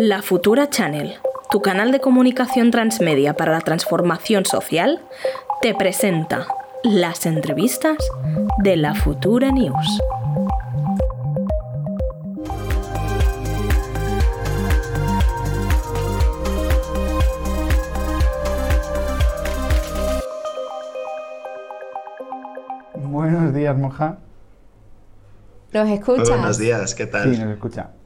La 0.00 0.22
Futura 0.22 0.70
Channel, 0.70 1.14
tu 1.50 1.60
canal 1.60 1.90
de 1.90 1.98
comunicación 1.98 2.70
transmedia 2.70 3.34
para 3.34 3.50
la 3.50 3.62
transformación 3.62 4.46
social, 4.46 5.02
te 5.60 5.74
presenta 5.74 6.46
las 6.84 7.26
entrevistas 7.26 7.96
de 8.62 8.76
la 8.76 8.94
Futura 8.94 9.50
News. 9.50 9.98
Buenos 22.94 23.52
días, 23.52 23.76
Moja. 23.76 24.18
¿Nos 25.72 25.88
escuchas? 25.88 26.28
Buenos 26.28 26.58
días, 26.58 26.94
¿qué 26.94 27.06
tal? 27.06 27.34
Sí, 27.34 27.42
nos 27.42 27.50
escucha. 27.52 27.97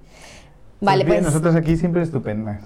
Vale, 0.82 1.04
Pues 1.06 1.22
nosotros 1.22 1.54
aquí 1.54 1.76
siempre 1.76 2.02
estupendas. 2.02 2.60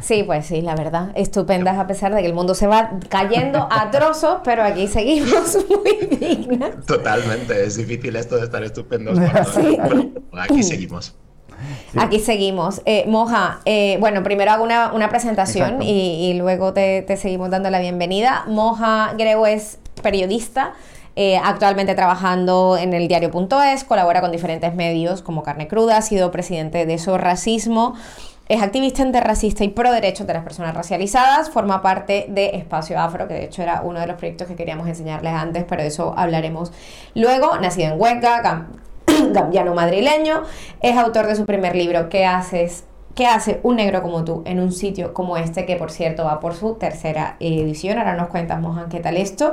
sí, 0.00 0.22
pues 0.24 0.46
sí, 0.46 0.60
la 0.62 0.74
verdad, 0.74 1.10
estupendas 1.14 1.78
a 1.78 1.86
pesar 1.86 2.14
de 2.14 2.20
que 2.22 2.26
el 2.26 2.34
mundo 2.34 2.54
se 2.54 2.66
va 2.66 2.92
cayendo 3.08 3.68
a 3.70 3.90
trozos, 3.92 4.38
pero 4.42 4.64
aquí 4.64 4.88
seguimos 4.88 5.56
muy 5.68 6.16
dignas. 6.16 6.84
Totalmente, 6.86 7.64
es 7.64 7.76
difícil 7.76 8.16
esto 8.16 8.36
de 8.36 8.44
estar 8.44 8.62
estupendos. 8.64 9.18
Sí. 9.54 9.76
Bueno, 9.78 10.10
aquí 10.40 10.62
seguimos. 10.72 11.14
Aquí 11.96 12.18
seguimos. 12.18 12.82
Eh, 12.86 13.04
Moja, 13.06 13.60
eh, 13.66 13.96
bueno, 14.00 14.22
primero 14.24 14.50
hago 14.50 14.64
una, 14.64 14.92
una 14.92 15.08
presentación 15.08 15.80
y, 15.82 16.30
y 16.30 16.34
luego 16.34 16.72
te, 16.72 17.02
te 17.02 17.16
seguimos 17.16 17.50
dando 17.50 17.70
la 17.70 17.78
bienvenida. 17.78 18.44
Moja 18.48 19.12
Greu 19.16 19.46
es 19.46 19.78
periodista, 20.02 20.72
eh, 21.16 21.36
actualmente 21.42 21.94
trabajando 21.94 22.76
en 22.76 22.92
el 22.94 23.08
diario.es, 23.08 23.84
colabora 23.84 24.20
con 24.20 24.32
diferentes 24.32 24.74
medios 24.74 25.22
como 25.22 25.42
Carne 25.42 25.68
Cruda, 25.68 25.96
ha 25.98 26.02
sido 26.02 26.30
presidente 26.30 26.86
de 26.86 26.98
So 26.98 27.18
Racismo. 27.18 27.94
Es 28.48 28.60
activista 28.60 29.02
antirracista 29.02 29.64
y 29.64 29.68
pro 29.68 29.92
derechos 29.92 30.26
de 30.26 30.34
las 30.34 30.42
personas 30.42 30.74
racializadas. 30.74 31.48
Forma 31.48 31.80
parte 31.80 32.26
de 32.28 32.56
Espacio 32.56 32.98
Afro, 33.00 33.28
que 33.28 33.34
de 33.34 33.44
hecho 33.44 33.62
era 33.62 33.82
uno 33.82 34.00
de 34.00 34.06
los 34.06 34.16
proyectos 34.16 34.48
que 34.48 34.56
queríamos 34.56 34.88
enseñarles 34.88 35.32
antes, 35.32 35.64
pero 35.66 35.80
de 35.82 35.88
eso 35.88 36.12
hablaremos 36.16 36.72
luego. 37.14 37.56
Nacido 37.58 37.92
en 37.94 38.00
Huenca, 38.00 38.42
Gam- 38.42 39.32
gambiano 39.32 39.74
madrileño, 39.74 40.42
es 40.80 40.96
autor 40.98 41.28
de 41.28 41.36
su 41.36 41.46
primer 41.46 41.76
libro, 41.76 42.08
¿Qué 42.08 42.26
haces? 42.26 42.84
¿Qué 43.14 43.26
hace 43.26 43.60
un 43.62 43.76
negro 43.76 44.00
como 44.00 44.24
tú 44.24 44.42
en 44.46 44.58
un 44.58 44.72
sitio 44.72 45.12
como 45.12 45.36
este? 45.36 45.66
Que 45.66 45.76
por 45.76 45.90
cierto 45.90 46.24
va 46.24 46.40
por 46.40 46.54
su 46.54 46.74
tercera 46.74 47.36
edición. 47.40 47.98
Ahora 47.98 48.14
nos 48.14 48.28
cuentas, 48.28 48.58
Moja, 48.60 48.86
qué 48.90 49.00
tal 49.00 49.18
esto. 49.18 49.52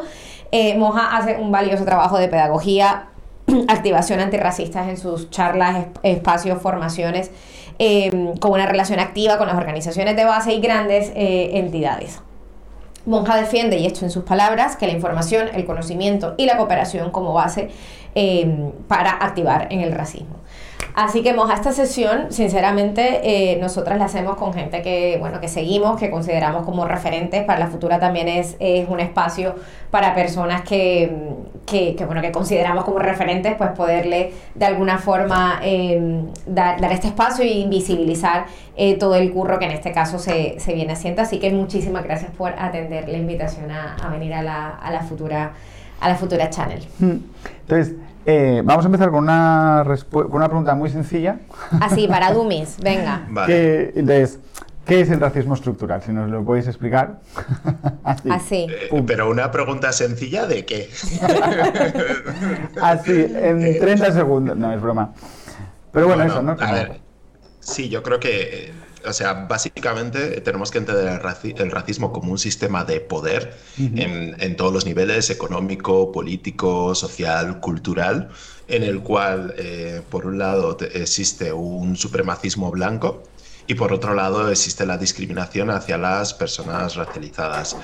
Eh, 0.52 0.79
hace 1.11 1.35
un 1.35 1.52
valioso 1.52 1.83
trabajo 1.83 2.17
de 2.17 2.30
pedagogía, 2.30 3.07
activación 3.67 4.21
antirracistas 4.21 4.87
en 4.87 4.95
sus 4.97 5.30
charlas, 5.30 5.75
es- 6.03 6.15
espacios, 6.15 6.61
formaciones, 6.61 7.31
eh, 7.80 8.33
con 8.39 8.52
una 8.52 8.65
relación 8.65 8.99
activa 9.02 9.37
con 9.37 9.47
las 9.47 9.57
organizaciones 9.57 10.15
de 10.15 10.23
base 10.23 10.53
y 10.53 10.61
grandes 10.61 11.11
eh, 11.15 11.52
entidades. 11.57 12.21
Monja 13.05 13.35
defiende, 13.37 13.77
y 13.77 13.85
esto 13.87 14.05
en 14.05 14.11
sus 14.11 14.23
palabras, 14.23 14.75
que 14.77 14.85
la 14.87 14.93
información, 14.93 15.47
el 15.53 15.65
conocimiento 15.65 16.35
y 16.37 16.45
la 16.45 16.57
cooperación 16.57 17.11
como 17.11 17.33
base 17.33 17.69
eh, 18.15 18.71
para 18.87 19.11
activar 19.11 19.67
en 19.71 19.81
el 19.81 19.91
racismo. 19.93 20.35
Así 21.02 21.23
que 21.23 21.33
Monja, 21.33 21.53
esta 21.53 21.72
sesión, 21.72 22.30
sinceramente, 22.30 23.22
eh, 23.23 23.58
nosotras 23.61 23.97
la 23.97 24.03
hacemos 24.03 24.36
con 24.36 24.53
gente 24.53 24.81
que, 24.81 25.16
bueno, 25.17 25.39
que 25.39 25.47
seguimos, 25.47 25.97
que 25.97 26.11
consideramos 26.11 26.66
como 26.66 26.83
referentes. 26.83 27.45
Para 27.45 27.58
la 27.58 27.67
futura 27.67 28.02
también 28.02 28.28
es, 28.28 28.58
es 28.59 28.89
un 28.89 29.00
espacio 29.00 29.55
para 29.92 30.14
personas 30.14 30.64
que, 30.64 31.09
que, 31.66 31.95
bueno, 32.05 32.22
que 32.22 32.33
consideramos 32.33 32.83
como 32.83 33.00
referentes, 33.00 33.55
pues 33.55 33.70
poderle 33.70 34.33
de 34.55 34.66
alguna 34.66 34.97
forma 34.97 35.61
eh, 35.64 36.25
dar, 36.45 36.81
dar 36.81 36.92
este 36.92 37.08
espacio 37.08 37.45
y 37.45 37.66
visibilizar 37.70 38.47
eh, 38.75 38.95
todo 38.95 39.16
el 39.16 39.31
curro 39.31 39.58
que 39.58 39.67
en 39.67 39.72
este 39.72 39.94
caso 39.94 40.20
se, 40.20 40.59
se 40.59 40.73
viene 40.73 40.92
haciendo. 40.92 41.22
Así 41.22 41.39
que 41.39 41.50
muchísimas 41.50 42.03
gracias 42.03 42.31
por 42.31 42.52
atender 42.59 43.08
la 43.08 43.17
invitación 43.17 43.72
a, 43.72 43.95
a 43.95 44.09
venir 44.09 44.33
a 44.33 44.42
la, 44.44 44.72
a 44.72 44.92
la 44.92 45.00
futura 45.00 45.53
a 46.00 46.09
la 46.09 46.16
futura 46.16 46.50
channel. 46.50 46.86
Mm. 47.00 47.17
Entonces, 47.61 47.95
eh, 48.26 48.61
vamos 48.64 48.86
a 48.86 48.87
empezar 48.87 49.10
con 49.10 49.23
una, 49.23 49.83
con 50.11 50.33
una 50.33 50.48
pregunta 50.48 50.76
muy 50.76 50.89
sencilla. 50.89 51.39
Así, 51.82 52.08
para 52.08 52.32
Dumis, 52.33 52.77
venga. 52.82 53.26
Vale. 53.30 53.48
Que, 53.48 53.99
entonces, 53.99 54.39
¿qué 54.86 55.02
es 55.02 55.09
el 55.09 55.20
racismo 55.20 55.54
estructural? 55.55 56.02
Si 56.02 56.11
nos 56.11 56.30
lo 56.30 56.43
podéis 56.43 56.67
explicar. 56.67 57.21
Así. 58.04 58.30
Así. 58.30 58.67
Eh, 58.70 59.04
pero 59.05 59.30
una 59.30 59.52
pregunta 59.52 59.92
sencilla 59.92 60.45
de 60.45 60.65
qué. 60.65 60.89
Así, 62.82 63.26
en 63.33 63.80
30 63.80 64.11
segundos. 64.11 64.58
No, 64.58 64.71
es 64.71 64.82
broma. 64.82 65.14
Pero 65.92 66.08
bueno, 66.08 66.23
eso, 66.23 66.42
¿no? 66.42 66.55
A 66.59 66.71
ver, 66.71 66.99
sí, 67.59 67.89
yo 67.89 68.04
creo 68.04 68.20
que, 68.20 68.67
eh, 68.67 68.73
o 69.05 69.14
sea, 69.14 69.33
básicamente 69.48 70.42
tenemos 70.42 70.71
que 70.71 70.77
entender 70.80 71.08
el, 71.08 71.20
raci- 71.20 71.60
el 71.60 71.71
racismo 71.71 72.11
como 72.11 72.32
un 72.32 72.37
sistema 72.39 72.83
de 72.86 73.02
poder 73.02 73.58
en, 73.95 74.36
en 74.39 74.55
todos 74.55 74.73
los 74.73 74.86
niveles, 74.86 75.30
económico, 75.30 76.11
político, 76.11 76.95
social, 76.95 77.59
cultural, 77.59 78.30
en 78.67 78.83
el 78.83 79.02
cual, 79.04 79.54
eh, 79.58 80.04
por 80.09 80.26
un 80.26 80.38
lado, 80.38 80.76
te- 80.77 81.02
existe 81.02 81.52
un 81.54 81.95
supremacismo 81.98 82.71
blanco 82.71 83.23
y 83.67 83.76
por 83.76 83.93
otro 83.93 84.14
lado 84.14 84.49
existe 84.52 84.86
la 84.86 84.98
discriminación 84.98 85.70
hacia 85.70 85.98
las 85.98 86.33
personas 86.33 86.95
racializadas. 86.95 87.77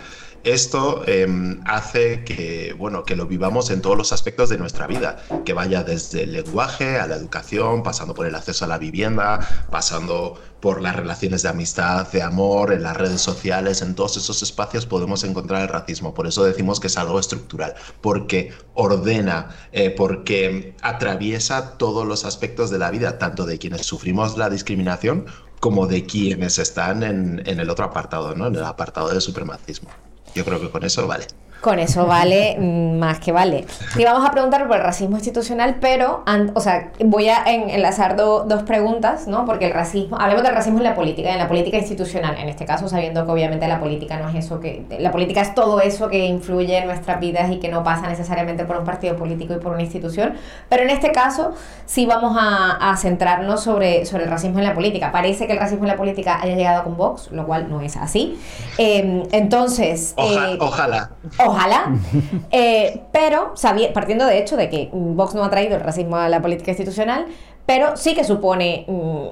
Esto 0.46 1.02
eh, 1.08 1.28
hace 1.66 2.24
que, 2.24 2.76
bueno, 2.78 3.04
que 3.04 3.16
lo 3.16 3.26
vivamos 3.26 3.72
en 3.72 3.82
todos 3.82 3.98
los 3.98 4.14
aspectos 4.14 4.48
de 4.48 4.60
nuestra 4.60 4.86
vida, 4.86 5.18
que 5.44 5.54
vaya 5.54 5.84
desde 5.84 6.22
el 6.22 6.34
lenguaje 6.34 7.00
a 7.00 7.08
la 7.08 7.16
educación, 7.16 7.82
pasando 7.82 8.14
por 8.14 8.28
el 8.28 8.36
acceso 8.36 8.64
a 8.64 8.68
la 8.68 8.78
vivienda, 8.78 9.40
pasando 9.72 10.40
por 10.60 10.82
las 10.82 10.96
relaciones 10.96 11.42
de 11.42 11.50
amistad, 11.50 12.12
de 12.12 12.22
amor, 12.22 12.74
en 12.74 12.84
las 12.84 12.96
redes 12.96 13.22
sociales, 13.22 13.82
en 13.82 13.96
todos 13.96 14.18
esos 14.18 14.44
espacios 14.44 14.86
podemos 14.86 15.24
encontrar 15.24 15.64
el 15.64 15.68
racismo. 15.68 16.14
Por 16.14 16.28
eso 16.28 16.44
decimos 16.44 16.80
que 16.80 16.88
es 16.88 16.98
algo 17.00 17.20
estructural, 17.20 17.74
porque 18.02 18.54
ordena, 18.76 19.50
eh, 19.72 19.90
porque 19.90 20.76
atraviesa 20.84 21.76
todos 21.80 22.06
los 22.06 22.24
aspectos 22.24 22.70
de 22.70 22.78
la 22.78 22.92
vida, 22.92 23.18
tanto 23.18 23.48
de 23.48 23.58
quienes 23.58 23.88
sufrimos 23.88 24.38
la 24.38 24.52
discriminación 24.52 25.26
como 25.60 25.88
de 25.88 26.06
quienes 26.06 26.60
están 26.60 27.02
en, 27.02 27.42
en 27.48 27.60
el 27.60 27.72
otro 27.72 27.86
apartado, 27.86 28.36
¿no? 28.36 28.46
en 28.46 28.56
el 28.56 28.64
apartado 28.64 29.10
del 29.10 29.22
supremacismo. 29.22 29.90
Yo 30.36 30.46
creo 30.46 30.60
que 30.60 30.70
con 30.70 30.84
eso 30.84 31.08
vale. 31.08 31.26
Con 31.66 31.80
eso 31.80 32.06
vale 32.06 32.58
más 32.60 33.20
que 33.20 33.32
vale. 33.32 33.66
Te 33.96 34.02
íbamos 34.04 34.24
a 34.24 34.32
preguntar 34.32 34.68
por 34.68 34.78
el 34.78 34.84
racismo 34.84 35.16
institucional, 35.16 35.78
pero, 35.82 36.24
o 36.54 36.60
sea, 36.62 36.92
voy 37.04 37.28
a 37.30 37.44
en- 37.48 37.72
enlazar 37.72 38.16
do- 38.16 38.44
dos 38.48 38.62
preguntas, 38.64 39.28
¿no? 39.28 39.46
Porque 39.46 39.66
el 39.66 39.74
racismo, 39.74 40.16
hablemos 40.20 40.44
del 40.44 40.54
racismo 40.54 40.78
en 40.78 40.84
la 40.84 40.94
política, 40.94 41.32
en 41.32 41.40
la 41.40 41.48
política 41.48 41.78
institucional, 41.78 42.38
en 42.38 42.50
este 42.50 42.66
caso, 42.66 42.88
sabiendo 42.88 43.26
que 43.26 43.32
obviamente 43.32 43.68
la 43.68 43.80
política 43.80 44.20
no 44.20 44.30
es 44.30 44.36
eso 44.36 44.60
que, 44.60 44.86
la 45.00 45.12
política 45.12 45.42
es 45.42 45.56
todo 45.56 45.82
eso 45.82 46.08
que 46.08 46.26
influye 46.28 46.78
en 46.78 46.86
nuestras 46.86 47.20
vidas 47.20 47.50
y 47.52 47.58
que 47.60 47.70
no 47.70 47.84
pasa 47.84 48.08
necesariamente 48.08 48.64
por 48.66 48.78
un 48.78 48.86
partido 48.86 49.16
político 49.16 49.54
y 49.56 49.58
por 49.58 49.74
una 49.74 49.82
institución, 49.82 50.36
pero 50.70 50.84
en 50.84 50.92
este 50.92 51.12
caso 51.12 51.54
sí 51.88 52.06
vamos 52.06 52.38
a, 52.40 52.92
a 52.92 52.96
centrarnos 52.98 53.64
sobre, 53.64 54.06
sobre 54.06 54.26
el 54.26 54.30
racismo 54.30 54.60
en 54.60 54.66
la 54.66 54.74
política. 54.76 55.12
Parece 55.12 55.48
que 55.48 55.54
el 55.54 55.60
racismo 55.60 55.86
en 55.86 55.90
la 55.90 55.98
política 55.98 56.40
haya 56.42 56.56
llegado 56.56 56.84
con 56.84 56.96
Vox, 56.96 57.32
lo 57.32 57.48
cual 57.48 57.70
no 57.72 57.82
es 57.82 57.98
así. 57.98 58.40
Em, 58.78 59.24
entonces... 59.32 60.14
Oja- 60.18 60.52
eh, 60.52 60.58
ojalá. 60.60 61.10
Ojalá. 61.40 61.55
Eh, 62.52 63.02
pero, 63.12 63.52
sabía, 63.56 63.92
partiendo 63.92 64.26
de 64.26 64.38
hecho 64.38 64.56
de 64.56 64.70
que 64.70 64.90
Vox 64.92 65.36
no 65.36 65.44
ha 65.44 65.50
traído 65.50 65.76
el 65.76 65.82
racismo 65.82 66.16
a 66.16 66.30
la 66.30 66.42
política 66.42 66.72
institucional, 66.72 67.26
pero 67.66 67.98
sí 67.98 68.16
que 68.16 68.24
supone, 68.24 68.86
mm, 68.88 69.28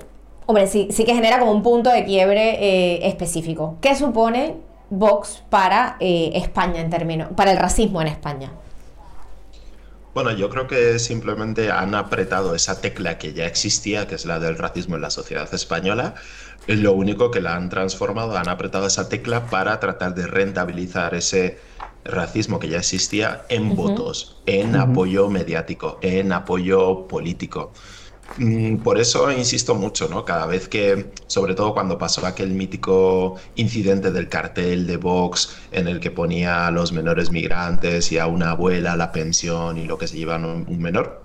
hombre, 0.47 0.67
sí, 0.67 0.87
sí 0.91 1.05
que 1.05 1.13
genera 1.13 1.39
como 1.39 1.51
un 1.51 1.63
punto 1.63 1.89
de 1.89 2.03
quiebre 2.05 2.57
eh, 2.59 3.07
específico. 3.07 3.77
¿Qué 3.81 3.95
supone 3.95 4.55
Vox 4.89 5.43
para 5.49 5.97
eh, 5.99 6.31
España 6.35 6.81
en 6.81 6.89
términos, 6.89 7.29
para 7.35 7.51
el 7.51 7.57
racismo 7.57 8.01
en 8.01 8.07
España? 8.07 8.51
Bueno, 10.13 10.31
yo 10.31 10.47
creo 10.49 10.67
que 10.67 10.99
simplemente 10.99 11.71
han 11.71 11.95
apretado 11.95 12.53
esa 12.53 12.79
tecla 12.79 13.17
que 13.17 13.33
ya 13.33 13.47
existía, 13.47 14.05
que 14.05 14.13
es 14.13 14.25
la 14.25 14.37
del 14.37 14.59
racismo 14.59 14.95
en 14.95 15.01
la 15.01 15.09
sociedad 15.09 15.51
española. 15.51 16.13
Es 16.67 16.77
lo 16.79 16.93
único 16.93 17.31
que 17.31 17.41
la 17.41 17.55
han 17.55 17.69
transformado, 17.69 18.37
han 18.37 18.47
apretado 18.47 18.85
esa 18.85 19.09
tecla 19.09 19.47
para 19.47 19.79
tratar 19.79 20.13
de 20.13 20.27
rentabilizar 20.27 21.15
ese 21.15 21.57
racismo 22.05 22.59
que 22.59 22.69
ya 22.69 22.79
existía 22.79 23.45
en 23.49 23.75
votos, 23.75 24.41
en 24.45 24.75
apoyo 24.75 25.29
mediático, 25.29 25.99
en 26.01 26.31
apoyo 26.33 27.07
político. 27.07 27.73
Mm, 28.37 28.77
Por 28.81 28.99
eso 28.99 29.31
insisto 29.31 29.75
mucho, 29.75 30.07
¿no? 30.09 30.25
Cada 30.25 30.45
vez 30.47 30.67
que, 30.67 31.13
sobre 31.27 31.53
todo 31.55 31.73
cuando 31.73 31.97
pasó 31.97 32.25
aquel 32.25 32.51
mítico 32.53 33.35
incidente 33.55 34.11
del 34.11 34.29
cartel 34.29 34.87
de 34.87 34.97
Vox 34.97 35.55
en 35.71 35.87
el 35.87 35.99
que 35.99 36.09
ponía 36.11 36.65
a 36.67 36.71
los 36.71 36.91
menores 36.93 37.31
migrantes 37.31 38.11
y 38.11 38.17
a 38.17 38.27
una 38.27 38.51
abuela 38.51 38.95
la 38.95 39.11
pensión 39.11 39.77
y 39.77 39.85
lo 39.85 39.97
que 39.97 40.07
se 40.07 40.17
lleva 40.17 40.37
un 40.37 40.65
un 40.67 40.79
menor, 40.81 41.22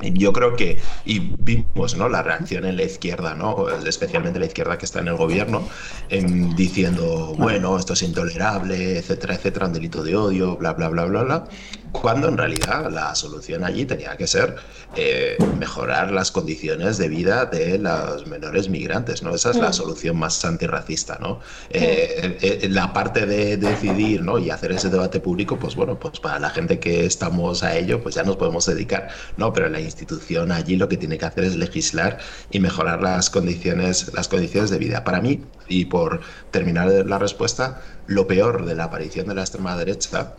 yo 0.00 0.32
creo 0.32 0.56
que, 0.56 0.78
y 1.04 1.18
vimos 1.38 1.96
¿no? 1.96 2.08
la 2.08 2.22
reacción 2.22 2.64
en 2.64 2.76
la 2.76 2.84
izquierda, 2.84 3.34
¿no? 3.34 3.68
especialmente 3.68 4.38
la 4.38 4.46
izquierda 4.46 4.78
que 4.78 4.84
está 4.84 5.00
en 5.00 5.08
el 5.08 5.16
gobierno, 5.16 5.68
em, 6.08 6.54
diciendo, 6.54 7.34
bueno, 7.36 7.76
esto 7.78 7.94
es 7.94 8.02
intolerable, 8.02 8.98
etcétera, 8.98 9.34
etcétera, 9.34 9.66
un 9.66 9.72
delito 9.72 10.02
de 10.02 10.16
odio, 10.16 10.56
bla, 10.56 10.72
bla, 10.72 10.88
bla, 10.88 11.04
bla, 11.06 11.22
bla, 11.22 11.48
cuando 11.92 12.28
en 12.28 12.36
realidad 12.36 12.90
la 12.90 13.14
solución 13.14 13.64
allí 13.64 13.84
tenía 13.84 14.16
que 14.16 14.26
ser 14.26 14.56
eh, 14.96 15.36
mejorar 15.58 16.10
las 16.10 16.30
condiciones 16.30 16.98
de 16.98 17.08
vida 17.08 17.46
de 17.46 17.78
los 17.78 18.26
menores 18.26 18.68
migrantes, 18.68 19.22
¿no? 19.22 19.34
Esa 19.34 19.50
es 19.50 19.56
la 19.56 19.72
solución 19.72 20.16
más 20.16 20.44
antirracista, 20.44 21.18
¿no? 21.20 21.40
Eh, 21.70 22.38
eh, 22.40 22.68
la 22.70 22.92
parte 22.92 23.26
de 23.26 23.56
decidir, 23.56 24.22
¿no? 24.22 24.38
Y 24.38 24.50
hacer 24.50 24.72
ese 24.72 24.88
debate 24.88 25.20
público, 25.20 25.58
pues 25.58 25.74
bueno, 25.74 25.98
pues 25.98 26.20
para 26.20 26.38
la 26.38 26.50
gente 26.50 26.78
que 26.78 27.04
estamos 27.06 27.62
a 27.62 27.76
ello, 27.76 28.02
pues 28.02 28.14
ya 28.14 28.22
nos 28.22 28.36
podemos 28.36 28.66
dedicar, 28.66 29.08
¿no? 29.36 29.52
Pero 29.52 29.68
la 29.68 29.80
institución 29.80 30.52
allí 30.52 30.76
lo 30.76 30.88
que 30.88 30.96
tiene 30.96 31.18
que 31.18 31.26
hacer 31.26 31.44
es 31.44 31.56
legislar 31.56 32.18
y 32.50 32.60
mejorar 32.60 33.02
las 33.02 33.30
condiciones, 33.30 34.12
las 34.14 34.28
condiciones 34.28 34.70
de 34.70 34.78
vida. 34.78 35.04
Para 35.04 35.20
mí, 35.20 35.42
y 35.68 35.86
por 35.86 36.20
terminar 36.50 36.88
la 37.06 37.18
respuesta, 37.18 37.82
lo 38.06 38.26
peor 38.26 38.64
de 38.64 38.74
la 38.74 38.84
aparición 38.84 39.28
de 39.28 39.34
la 39.34 39.42
extrema 39.42 39.76
derecha 39.76 40.34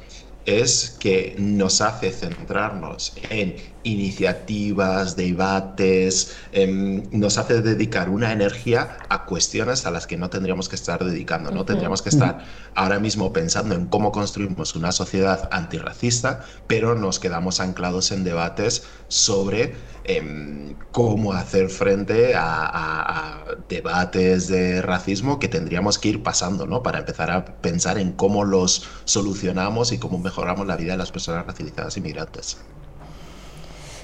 es 0.50 0.96
que 1.00 1.36
nos 1.38 1.80
hace 1.80 2.12
centrarnos 2.12 3.14
en 3.30 3.56
iniciativas, 3.84 5.16
debates, 5.16 6.36
em, 6.52 7.04
nos 7.12 7.38
hace 7.38 7.62
dedicar 7.62 8.10
una 8.10 8.32
energía 8.32 8.98
a 9.10 9.26
cuestiones 9.26 9.86
a 9.86 9.92
las 9.92 10.08
que 10.08 10.18
no 10.18 10.30
tendríamos 10.30 10.68
que 10.68 10.76
estar 10.76 11.04
dedicando. 11.04 11.52
No 11.52 11.66
tendríamos 11.66 12.02
que 12.02 12.10
estar 12.10 12.46
ahora 12.74 13.00
mismo 13.00 13.32
pensando 13.32 13.76
en 13.76 13.86
cómo 13.86 14.12
construimos 14.12 14.76
una 14.76 14.92
sociedad 14.92 15.48
antirracista, 15.52 16.44
pero 16.66 16.96
nos 16.96 17.20
quedamos 17.20 17.60
anclados 17.60 18.12
en 18.12 18.24
debates 18.24 18.84
sobre 19.08 19.76
em, 20.04 20.76
cómo 20.92 21.34
hacer 21.34 21.70
frente 21.70 22.34
a, 22.36 23.44
debates 23.68 24.48
de 24.48 24.82
racismo 24.82 25.40
que 25.40 25.48
tendríamos 25.48 26.00
que 26.00 26.10
ir 26.10 26.24
pasando, 26.24 26.66
¿no? 26.66 26.82
Para 26.82 27.00
empezar 27.00 27.32
a 27.32 27.46
pensar 27.46 27.98
en 27.98 28.12
cómo 28.12 28.44
los 28.44 28.88
solucionamos 29.06 29.92
y 29.92 30.00
cómo 30.00 30.18
mejoramos 30.18 30.66
la 30.66 30.76
vida 30.76 30.94
de 30.94 30.98
las 30.98 31.12
personas 31.12 31.46
racializadas 31.46 31.98
inmigrantes. 31.98 32.58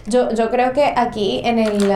Yo, 0.07 0.31
yo 0.33 0.51
creo 0.51 0.73
que 0.73 0.93
aquí 0.95 1.41
en 1.43 1.59
el... 1.59 1.91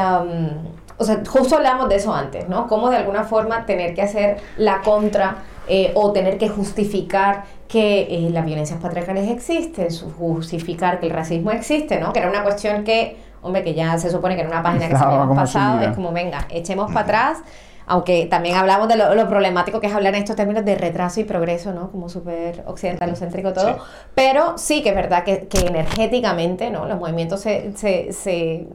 o 0.98 1.06
sea, 1.06 1.22
justo 1.28 1.58
hablamos 1.58 1.90
de 1.90 1.98
eso 1.98 2.14
antes, 2.14 2.50
¿no? 2.50 2.68
Cómo 2.68 2.90
de 2.90 2.98
alguna 2.98 3.24
forma 3.24 3.66
tener 3.66 3.94
que 3.94 4.02
hacer 4.02 4.38
la 4.58 4.82
contra 4.82 5.44
eh, 5.72 5.92
o 5.94 6.12
tener 6.12 6.40
que 6.40 6.50
justificar 6.50 7.44
que 7.68 8.02
eh, 8.10 8.30
las 8.32 8.44
violencias 8.44 8.82
patriarcales 8.82 9.30
existen, 9.30 9.88
justificar 10.18 11.00
que 11.00 11.06
el 11.06 11.12
racismo 11.12 11.52
existe, 11.52 12.00
¿no? 12.00 12.12
Que 12.12 12.18
era 12.18 12.30
una 12.30 12.42
cuestión 12.42 12.84
que, 12.84 13.18
hombre, 13.42 13.64
que 13.64 13.74
ya 13.74 13.98
se 13.98 14.10
supone 14.10 14.36
que 14.36 14.42
era 14.42 14.50
una 14.50 14.64
página 14.64 14.88
que 14.88 14.98
se 14.98 15.04
había 15.04 15.36
pasado, 15.36 15.82
es 15.82 15.96
como, 15.96 16.12
venga, 16.12 16.48
echemos 16.50 16.92
para 16.92 17.02
atrás 17.02 17.44
aunque 17.90 18.28
también 18.28 18.56
hablamos 18.56 18.88
de 18.88 18.96
lo, 18.96 19.28
problemático 19.28 19.80
que 19.80 19.88
es 19.88 19.94
hablar 19.94 20.14
en 20.14 20.22
estos 20.22 20.36
términos 20.36 20.64
de 20.64 20.76
retraso 20.76 21.22
y 21.22 21.24
progreso, 21.24 21.74
¿no? 21.74 21.90
Como 21.90 22.08
súper 22.08 22.64
occidentalocéntrico 22.68 23.52
todo. 23.52 23.80
Pero 24.14 24.60
sí 24.60 24.84
que 24.84 24.90
es 24.90 24.96
verdad 24.96 25.24
que, 25.24 25.48
energéticamente, 25.66 26.70
¿no? 26.70 26.86
Los 26.86 27.00
movimientos 27.00 27.42
se, 27.42 27.74
se, 27.76 28.68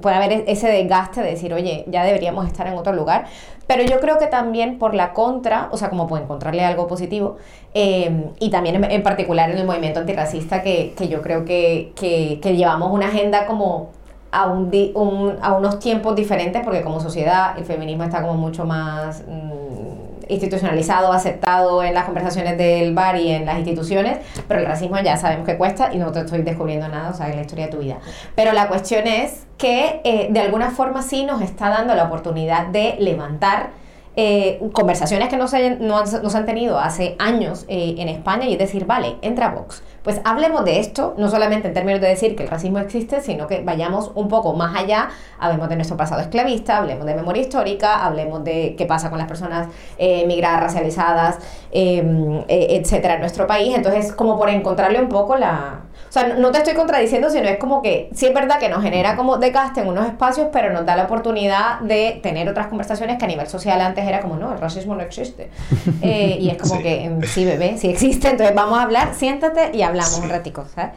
puede 0.00 0.14
haber 0.14 0.32
e-, 0.32 0.44
ese 0.46 0.68
desgaste 0.68 1.20
de 1.20 1.30
decir, 1.30 1.52
oye, 1.52 1.84
ya 1.88 2.04
deberíamos 2.04 2.46
estar 2.46 2.68
en 2.68 2.74
otro 2.74 2.92
lugar. 2.92 3.24
Pero 3.66 3.82
yo 3.82 3.98
creo 3.98 4.18
que 4.18 4.28
también 4.28 4.78
por 4.78 4.94
la 4.94 5.14
contra, 5.14 5.68
o 5.72 5.76
sea, 5.76 5.90
como 5.90 6.06
puede 6.06 6.22
encontrarle 6.22 6.64
algo 6.64 6.86
positivo, 6.86 7.38
em, 7.74 8.30
y 8.38 8.50
también 8.50 8.84
en, 8.84 9.02
particular 9.02 9.50
en 9.50 9.58
el 9.58 9.66
movimiento 9.66 9.98
antirracista, 9.98 10.62
que, 10.62 10.94
que 10.96 11.08
yo 11.08 11.22
creo 11.22 11.44
que, 11.44 11.92
que, 11.96 12.38
que 12.40 12.56
llevamos 12.56 12.92
una 12.92 13.08
agenda 13.08 13.46
como 13.46 13.90
a, 14.32 14.46
un, 14.46 15.38
a 15.40 15.52
unos 15.52 15.78
tiempos 15.78 16.14
diferentes, 16.16 16.62
porque 16.62 16.82
como 16.82 17.00
sociedad 17.00 17.58
el 17.58 17.64
feminismo 17.64 18.04
está 18.04 18.22
como 18.22 18.34
mucho 18.34 18.64
más 18.64 19.22
mm, 19.26 20.30
institucionalizado, 20.30 21.12
aceptado 21.12 21.82
en 21.82 21.94
las 21.94 22.04
conversaciones 22.04 22.56
del 22.56 22.94
bar 22.94 23.16
y 23.16 23.30
en 23.30 23.46
las 23.46 23.58
instituciones, 23.58 24.18
pero 24.46 24.60
el 24.60 24.66
racismo 24.66 24.98
ya 25.00 25.16
sabemos 25.16 25.46
que 25.46 25.56
cuesta 25.56 25.92
y 25.92 25.98
no 25.98 26.12
te 26.12 26.20
estoy 26.20 26.42
descubriendo 26.42 26.88
nada, 26.88 27.10
o 27.10 27.14
sea, 27.14 27.28
en 27.28 27.36
la 27.36 27.42
historia 27.42 27.66
de 27.66 27.72
tu 27.72 27.78
vida. 27.78 27.98
Pero 28.34 28.52
la 28.52 28.68
cuestión 28.68 29.06
es 29.06 29.46
que 29.58 30.00
eh, 30.04 30.28
de 30.30 30.40
alguna 30.40 30.70
forma 30.70 31.02
sí 31.02 31.24
nos 31.24 31.42
está 31.42 31.68
dando 31.68 31.94
la 31.94 32.04
oportunidad 32.04 32.68
de 32.68 32.96
levantar 32.98 33.70
eh, 34.16 34.60
conversaciones 34.72 35.28
que 35.28 35.36
no 35.36 35.46
se, 35.46 35.76
no, 35.76 35.98
han 35.98 36.46
tenido 36.46 36.78
hace 36.78 37.16
años 37.18 37.64
eh, 37.68 37.94
en 37.98 38.08
España 38.08 38.46
y 38.46 38.52
es 38.52 38.58
decir, 38.58 38.84
vale, 38.84 39.16
entra 39.22 39.50
Vox. 39.50 39.82
Pues 40.02 40.20
hablemos 40.24 40.64
de 40.64 40.80
esto, 40.80 41.14
no 41.18 41.28
solamente 41.28 41.68
en 41.68 41.74
términos 41.74 42.00
de 42.00 42.08
decir 42.08 42.34
que 42.34 42.44
el 42.44 42.48
racismo 42.48 42.78
existe, 42.78 43.20
sino 43.20 43.46
que 43.46 43.60
vayamos 43.60 44.10
un 44.14 44.28
poco 44.28 44.54
más 44.54 44.74
allá, 44.76 45.10
hablemos 45.38 45.68
de 45.68 45.76
nuestro 45.76 45.96
pasado 45.96 46.20
esclavista, 46.20 46.78
hablemos 46.78 47.06
de 47.06 47.14
memoria 47.14 47.42
histórica, 47.42 48.04
hablemos 48.04 48.42
de 48.44 48.74
qué 48.76 48.86
pasa 48.86 49.10
con 49.10 49.18
las 49.18 49.28
personas 49.28 49.68
eh, 49.98 50.26
migradas, 50.26 50.60
racializadas, 50.60 51.38
em, 51.70 52.42
etcétera, 52.48 53.14
en 53.14 53.20
nuestro 53.20 53.46
país. 53.46 53.74
Entonces, 53.74 54.12
como 54.12 54.38
por 54.38 54.48
encontrarle 54.48 55.00
un 55.00 55.08
poco 55.08 55.36
la, 55.36 55.80
o 56.10 56.12
sea, 56.12 56.34
no 56.34 56.50
te 56.50 56.58
estoy 56.58 56.74
contradiciendo, 56.74 57.30
sino 57.30 57.48
es 57.48 57.58
como 57.58 57.82
que 57.82 58.10
sí 58.14 58.26
es 58.26 58.34
verdad 58.34 58.58
que 58.58 58.68
nos 58.68 58.82
genera 58.82 59.14
como 59.14 59.36
desgaste 59.36 59.82
en 59.82 59.88
unos 59.88 60.06
espacios, 60.06 60.48
pero 60.52 60.72
nos 60.72 60.84
da 60.84 60.96
la 60.96 61.04
oportunidad 61.04 61.78
de 61.82 62.18
tener 62.20 62.48
otras 62.48 62.66
conversaciones 62.66 63.16
que 63.16 63.26
a 63.26 63.28
nivel 63.28 63.46
social 63.46 63.80
antes 63.80 64.04
era 64.04 64.18
como, 64.18 64.34
no, 64.34 64.52
el 64.52 64.58
racismo 64.58 64.96
no 64.96 65.02
existe. 65.02 65.50
Eh, 66.02 66.38
y 66.40 66.48
es 66.48 66.56
como 66.56 66.80
que, 66.80 67.04
em, 67.04 67.22
sí, 67.22 67.44
bebé, 67.44 67.76
sí 67.76 67.88
existe, 67.88 68.30
entonces 68.30 68.54
vamos 68.54 68.78
a 68.78 68.82
hablar, 68.82 69.14
siéntate 69.14 69.70
y 69.76 69.82
hablamos 69.90 70.18
un 70.18 70.28
ratico, 70.28 70.66
¿sabes? 70.74 70.94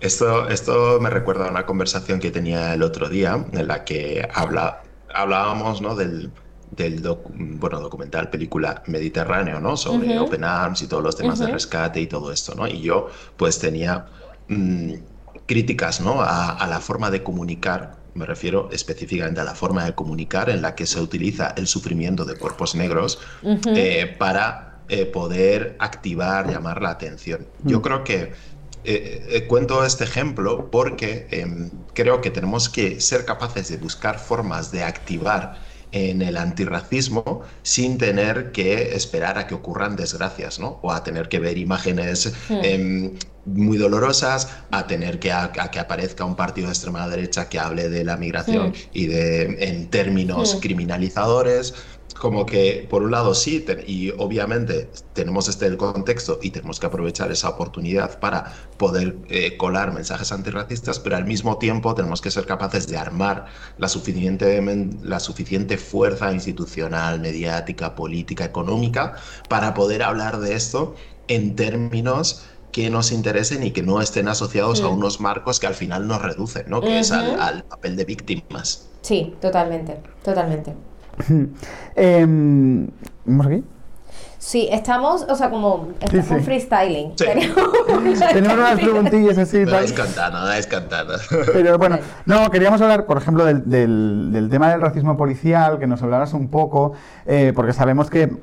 Esto, 0.00 0.48
esto 0.48 0.98
me 1.00 1.10
recuerda 1.10 1.48
a 1.48 1.50
una 1.50 1.66
conversación 1.66 2.20
que 2.20 2.30
tenía 2.30 2.74
el 2.74 2.82
otro 2.82 3.08
día 3.08 3.46
en 3.52 3.66
la 3.66 3.84
que 3.84 4.28
habla, 4.32 4.82
hablábamos 5.12 5.80
¿no? 5.80 5.96
del, 5.96 6.32
del 6.70 7.00
bueno, 7.32 7.80
documental, 7.80 8.28
película 8.28 8.82
Mediterráneo, 8.86 9.58
¿no? 9.58 9.76
Sobre 9.76 10.18
Open 10.18 10.44
Arms 10.44 10.82
y 10.82 10.86
todos 10.86 11.02
los 11.02 11.16
temas 11.16 11.38
de 11.38 11.46
rescate 11.46 12.00
y 12.00 12.06
todo 12.06 12.30
esto, 12.30 12.54
¿no? 12.54 12.66
Y 12.66 12.82
yo 12.82 13.08
pues 13.36 13.58
tenía 13.58 14.06
Mm, 14.48 14.94
críticas 15.46 16.00
¿no? 16.00 16.22
a, 16.22 16.66
la 16.68 16.80
forma 16.80 17.10
de 17.10 17.22
comunicar, 17.22 17.98
me 18.14 18.26
refiero 18.26 18.68
específicamente 18.72 19.40
a 19.40 19.44
la 19.44 19.54
forma 19.54 19.84
de 19.84 19.94
comunicar 19.94 20.50
en 20.50 20.62
la 20.62 20.74
que 20.74 20.86
se 20.86 21.00
utiliza 21.00 21.54
el 21.56 21.66
sufrimiento 21.66 22.24
de 22.24 22.36
cuerpos 22.36 22.74
negros 22.74 23.20
eh, 23.74 24.16
para 24.18 24.75
eh, 24.88 25.06
poder 25.06 25.76
activar, 25.78 26.50
llamar 26.50 26.82
la 26.82 26.90
atención. 26.90 27.46
Yo 27.64 27.78
mm. 27.78 27.82
creo 27.82 28.04
que 28.04 28.32
eh, 28.84 29.44
cuento 29.48 29.84
este 29.84 30.04
ejemplo 30.04 30.70
porque 30.70 31.26
em, 31.30 31.70
creo 31.92 32.20
que 32.20 32.30
tenemos 32.30 32.68
que 32.68 33.00
ser 33.00 33.24
capaces 33.24 33.68
de 33.68 33.78
buscar 33.78 34.18
formas 34.18 34.70
de 34.70 34.84
activar 34.84 35.58
en 35.92 36.22
el 36.22 36.36
antirracismo 36.36 37.42
sin 37.62 37.98
tener 37.98 38.52
que 38.52 38.94
esperar 38.94 39.38
a 39.38 39.46
que 39.46 39.54
ocurran 39.54 39.96
desgracias, 39.96 40.58
¿no? 40.58 40.78
O 40.82 40.92
a 40.92 41.02
tener 41.02 41.28
que 41.28 41.38
ver 41.38 41.58
imágenes 41.58 42.32
hmm. 42.48 42.60
em, 42.62 43.12
muy 43.44 43.78
dolorosas, 43.78 44.48
a 44.70 44.86
tener 44.86 45.18
que, 45.18 45.30
a, 45.32 45.52
que 45.52 45.78
aparezca 45.78 46.24
un 46.24 46.34
partido 46.34 46.66
de 46.66 46.72
extrema 46.72 47.08
derecha 47.08 47.48
que 47.48 47.58
hable 47.58 47.88
de 47.88 48.04
la 48.04 48.16
migración 48.16 48.70
hmm. 48.70 48.74
y 48.92 49.06
de 49.06 49.42
en 49.60 49.88
términos 49.88 50.58
criminalizadores 50.60 51.74
como 52.14 52.46
que 52.46 52.86
por 52.88 53.02
un 53.02 53.10
lado 53.10 53.34
sí, 53.34 53.64
y 53.86 54.10
obviamente 54.10 54.88
tenemos 55.12 55.48
este 55.48 55.66
el 55.66 55.76
contexto 55.76 56.38
y 56.42 56.50
tenemos 56.50 56.80
que 56.80 56.86
aprovechar 56.86 57.30
esa 57.30 57.50
oportunidad 57.50 58.18
para 58.18 58.52
poder 58.76 59.16
eh, 59.28 59.56
colar 59.56 59.92
mensajes 59.92 60.32
antirracistas, 60.32 60.98
pero 60.98 61.16
al 61.16 61.24
mismo 61.24 61.58
tiempo 61.58 61.94
tenemos 61.94 62.20
que 62.20 62.30
ser 62.30 62.46
capaces 62.46 62.86
de 62.86 62.96
armar 62.96 63.46
la 63.78 63.88
suficiente, 63.88 64.62
la 65.02 65.20
suficiente 65.20 65.76
fuerza 65.78 66.32
institucional, 66.32 67.20
mediática, 67.20 67.94
política, 67.94 68.44
económica 68.44 69.16
para 69.48 69.74
poder 69.74 70.02
hablar 70.02 70.38
de 70.38 70.54
esto 70.54 70.94
en 71.28 71.56
términos 71.56 72.44
que 72.72 72.90
nos 72.90 73.10
interesen 73.10 73.62
y 73.62 73.70
que 73.70 73.82
no 73.82 74.02
estén 74.02 74.28
asociados 74.28 74.82
a 74.82 74.88
unos 74.88 75.20
marcos 75.20 75.60
que 75.60 75.66
al 75.66 75.74
final 75.74 76.06
nos 76.06 76.20
reducen, 76.20 76.64
¿no? 76.68 76.82
Que 76.82 76.98
es 76.98 77.10
al, 77.10 77.40
al 77.40 77.64
papel 77.64 77.96
de 77.96 78.04
víctimas. 78.04 78.90
Sí, 79.00 79.34
totalmente, 79.40 80.02
totalmente. 80.22 80.74
Eh, 81.96 82.26
¿Vamos 83.24 83.46
aquí? 83.46 83.64
Sí, 84.46 84.68
estamos, 84.70 85.26
o 85.28 85.34
sea, 85.34 85.50
como 85.50 85.88
estamos 86.00 86.44
freestyling. 86.44 87.16
Tenemos 88.32 88.54
unas 88.54 88.78
preguntillas 88.78 89.38
así. 89.38 89.64
No 89.64 89.76
es 89.80 89.92
cantana, 89.92 90.42
no 90.42 90.52
es 90.52 90.68
cantana. 90.68 91.14
Pero 91.52 91.78
bueno, 91.78 91.98
no, 92.26 92.48
queríamos 92.52 92.80
hablar, 92.80 93.06
por 93.06 93.16
ejemplo, 93.16 93.44
del, 93.44 93.68
del, 93.68 94.48
tema 94.48 94.70
del 94.70 94.80
racismo 94.80 95.16
policial, 95.16 95.80
que 95.80 95.88
nos 95.88 96.00
hablaras 96.00 96.32
un 96.32 96.46
poco, 96.46 96.92
eh, 97.26 97.52
porque 97.56 97.72
sabemos 97.72 98.08
que, 98.08 98.36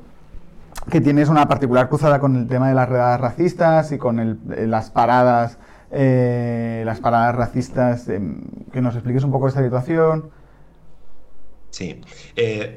que 0.90 1.00
tienes 1.00 1.30
una 1.30 1.48
particular 1.48 1.88
cruzada 1.88 2.18
con 2.18 2.36
el 2.36 2.48
tema 2.48 2.68
de 2.68 2.74
las 2.74 2.86
redadas 2.86 3.18
racistas 3.18 3.90
y 3.90 3.96
con 3.96 4.18
el, 4.18 4.38
eh, 4.54 4.66
las 4.66 4.90
paradas, 4.90 5.56
eh, 5.90 6.82
las 6.84 7.00
paradas 7.00 7.34
racistas. 7.34 8.10
Em, 8.10 8.42
que 8.74 8.82
nos 8.82 8.94
expliques 8.94 9.24
un 9.24 9.32
poco 9.32 9.48
esta 9.48 9.62
situación. 9.62 10.30
Sí. 11.74 12.00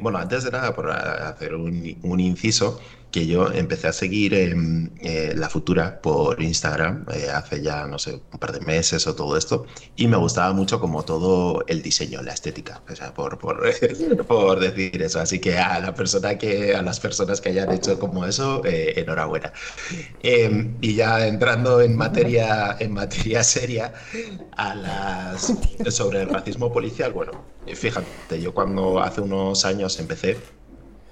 bueno, 0.01 0.17
antes 0.17 0.43
de 0.43 0.49
nada, 0.51 0.73
por 0.73 0.89
hacer 0.89 1.53
un, 1.53 1.99
un 2.01 2.19
inciso, 2.19 2.79
que 3.17 3.25
yo 3.25 3.51
empecé 3.51 3.87
a 3.87 3.93
seguir 3.93 4.35
eh, 4.35 5.33
La 5.35 5.49
Futura 5.49 5.99
por 6.03 6.39
Instagram 6.39 7.03
eh, 7.11 7.31
hace 7.33 7.63
ya, 7.63 7.87
no 7.87 7.97
sé, 7.97 8.21
un 8.31 8.39
par 8.39 8.51
de 8.51 8.59
meses 8.59 9.07
o 9.07 9.15
todo 9.15 9.35
esto, 9.35 9.65
y 9.95 10.07
me 10.07 10.17
gustaba 10.17 10.53
mucho 10.53 10.79
como 10.79 11.03
todo 11.03 11.63
el 11.65 11.81
diseño, 11.81 12.21
la 12.21 12.33
estética, 12.33 12.83
o 12.87 12.95
sea, 12.95 13.15
por, 13.15 13.39
por, 13.39 13.63
por 14.27 14.59
decir 14.59 15.01
eso. 15.01 15.19
Así 15.19 15.39
que 15.39 15.57
a, 15.57 15.79
la 15.79 15.95
persona 15.95 16.37
que, 16.37 16.75
a 16.75 16.83
las 16.83 16.99
personas 16.99 17.41
que 17.41 17.49
hayan 17.49 17.71
hecho 17.71 17.97
como 17.97 18.23
eso, 18.23 18.61
eh, 18.63 18.93
enhorabuena. 18.97 19.51
Em, 20.21 20.77
y 20.81 20.93
ya 20.93 21.25
entrando 21.25 21.81
en 21.81 21.97
materia, 21.97 22.77
en 22.79 22.93
materia 22.93 23.43
seria, 23.43 23.93
a 24.55 24.75
las, 24.75 25.53
sobre 25.89 26.21
el 26.21 26.29
racismo 26.29 26.71
policial, 26.71 27.13
bueno, 27.13 27.31
fíjate, 27.65 28.39
yo 28.39 28.53
cuando 28.53 28.99
hace 28.99 29.21
unos 29.21 29.65
años 29.65 29.99
empecé, 29.99 30.37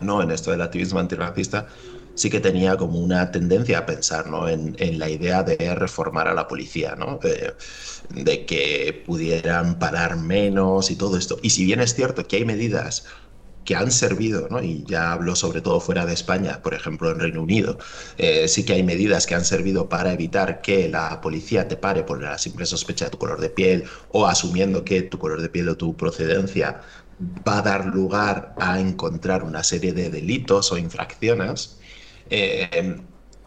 ¿no? 0.01 0.21
En 0.21 0.29
esto 0.29 0.51
del 0.51 0.61
activismo 0.61 0.99
antirracista, 0.99 1.67
sí 2.15 2.29
que 2.29 2.39
tenía 2.39 2.77
como 2.77 2.99
una 2.99 3.31
tendencia 3.31 3.79
a 3.79 3.85
pensar 3.85 4.27
¿no? 4.27 4.47
en, 4.49 4.75
la 4.99 5.09
idea 5.09 5.43
de 5.43 5.75
reformar 5.75 6.27
a 6.27 6.33
la 6.33 6.47
policía, 6.47 6.95
¿no? 6.95 7.19
de, 7.21 8.45
que 8.45 9.03
pudieran 9.05 9.77
parar 9.77 10.17
menos 10.17 10.89
y 10.91 10.95
todo 10.95 11.17
esto. 11.17 11.37
Y 11.41 11.51
si 11.51 11.65
bien 11.65 11.81
es 11.81 11.93
cierto 11.93 12.27
que 12.27 12.37
hay 12.37 12.45
medidas 12.45 13.05
que 13.65 13.75
han 13.75 13.91
servido, 13.91 14.47
¿no? 14.49 14.61
y 14.61 14.83
ya 14.85 15.11
hablo 15.11 15.35
sobre 15.35 15.59
todo 15.59 15.79
fuera 15.79 16.05
de 16.05 16.13
España, 16.13 16.61
por 16.61 16.75
ejemplo 16.75 17.11
en 17.11 17.19
Reino 17.19 17.41
Unido, 17.41 17.79
eh, 18.17 18.47
sí 18.47 18.63
que 18.63 18.73
hay 18.73 18.83
medidas 18.83 19.25
que 19.25 19.35
han 19.35 19.43
servido 19.43 19.89
para 19.89 20.13
evitar 20.13 20.61
que 20.61 20.87
la 20.87 21.19
policía 21.19 21.67
te 21.67 21.75
pare 21.75 22.03
por 22.03 22.21
la 22.21 22.37
simple 22.37 22.65
sospecha 22.67 23.05
de 23.05 23.11
tu 23.11 23.17
color 23.17 23.41
de 23.41 23.49
piel 23.49 23.85
o 24.09 24.27
asumiendo 24.27 24.85
que 24.85 25.01
tu 25.01 25.17
color 25.17 25.41
de 25.41 25.49
piel 25.49 25.67
o 25.69 25.77
tu 25.77 25.97
procedencia 25.97 26.81
va 27.19 27.59
a 27.59 27.61
dar 27.61 27.85
lugar 27.87 28.55
a 28.59 28.79
encontrar 28.79 29.43
una 29.43 29.63
serie 29.63 29.93
de 29.93 30.09
delitos 30.09 30.71
o 30.71 30.77
infracciones, 30.77 31.79
eh, 32.29 32.97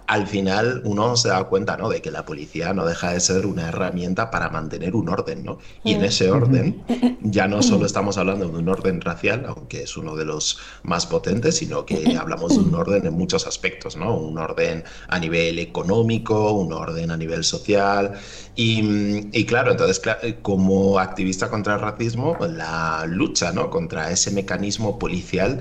al 0.08 0.26
final 0.26 0.80
uno 0.84 1.16
se 1.16 1.28
da 1.28 1.44
cuenta 1.44 1.76
¿no? 1.76 1.90
de 1.90 2.00
que 2.00 2.10
la 2.10 2.24
policía 2.24 2.72
no 2.72 2.86
deja 2.86 3.12
de 3.12 3.20
ser 3.20 3.44
una 3.44 3.68
herramienta 3.68 4.30
para 4.30 4.48
mantener 4.48 4.96
un 4.96 5.10
orden. 5.10 5.44
¿no? 5.44 5.58
Y 5.84 5.92
en 5.92 6.02
ese 6.02 6.30
orden 6.30 6.82
ya 7.20 7.46
no 7.46 7.62
solo 7.62 7.84
estamos 7.84 8.16
hablando 8.16 8.48
de 8.48 8.56
un 8.56 8.68
orden 8.70 9.02
racial, 9.02 9.44
aunque 9.46 9.82
es 9.82 9.98
uno 9.98 10.16
de 10.16 10.24
los 10.24 10.58
más 10.82 11.04
potentes, 11.04 11.58
sino 11.58 11.84
que 11.84 12.16
hablamos 12.16 12.56
de 12.56 12.60
un 12.60 12.74
orden 12.74 13.04
en 13.06 13.12
muchos 13.12 13.46
aspectos, 13.46 13.96
¿no? 13.96 14.16
un 14.16 14.38
orden 14.38 14.82
a 15.08 15.18
nivel 15.18 15.58
económico, 15.58 16.52
un 16.52 16.72
orden 16.72 17.10
a 17.10 17.16
nivel 17.18 17.44
social. 17.44 18.14
Y, 18.56 19.28
y 19.38 19.44
claro, 19.44 19.72
entonces 19.72 20.00
como 20.40 20.98
activista 20.98 21.50
contra 21.50 21.74
el 21.74 21.80
racismo, 21.80 22.34
la 22.48 23.04
lucha 23.06 23.52
¿no? 23.52 23.68
contra 23.68 24.10
ese 24.10 24.30
mecanismo 24.30 24.98
policial 24.98 25.60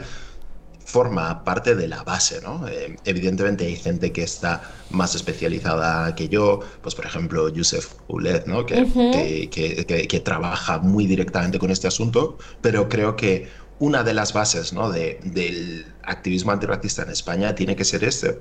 forma 0.87 1.43
parte 1.43 1.75
de 1.75 1.85
la 1.85 2.01
base, 2.03 2.39
¿no? 2.41 2.65
Eh, 2.65 2.95
evidentemente 3.03 3.65
hay 3.65 3.75
gente 3.75 4.13
que 4.13 4.23
está 4.23 4.61
más 4.89 5.15
especializada 5.15 6.15
que 6.15 6.29
yo, 6.29 6.61
pues 6.81 6.95
por 6.95 7.05
ejemplo 7.05 7.49
Yusef 7.49 7.95
Uled, 8.07 8.45
¿no? 8.45 8.65
Que, 8.65 9.49
que, 9.51 10.19
trabaja 10.21 10.79
muy 10.79 11.05
directamente 11.05 11.59
con 11.59 11.71
este 11.71 11.87
asunto, 11.87 12.37
pero 12.61 12.87
creo 12.87 13.17
que 13.17 13.49
una 13.79 14.03
de 14.03 14.13
las 14.13 14.31
bases 14.31 14.71
¿no? 14.71 14.89
de, 14.89 15.19
del 15.23 15.85
activismo 16.03 16.51
antirracista 16.51 17.03
en 17.03 17.09
España 17.09 17.53
tiene 17.53 17.75
que 17.75 17.83
ser 17.83 18.05
este, 18.05 18.39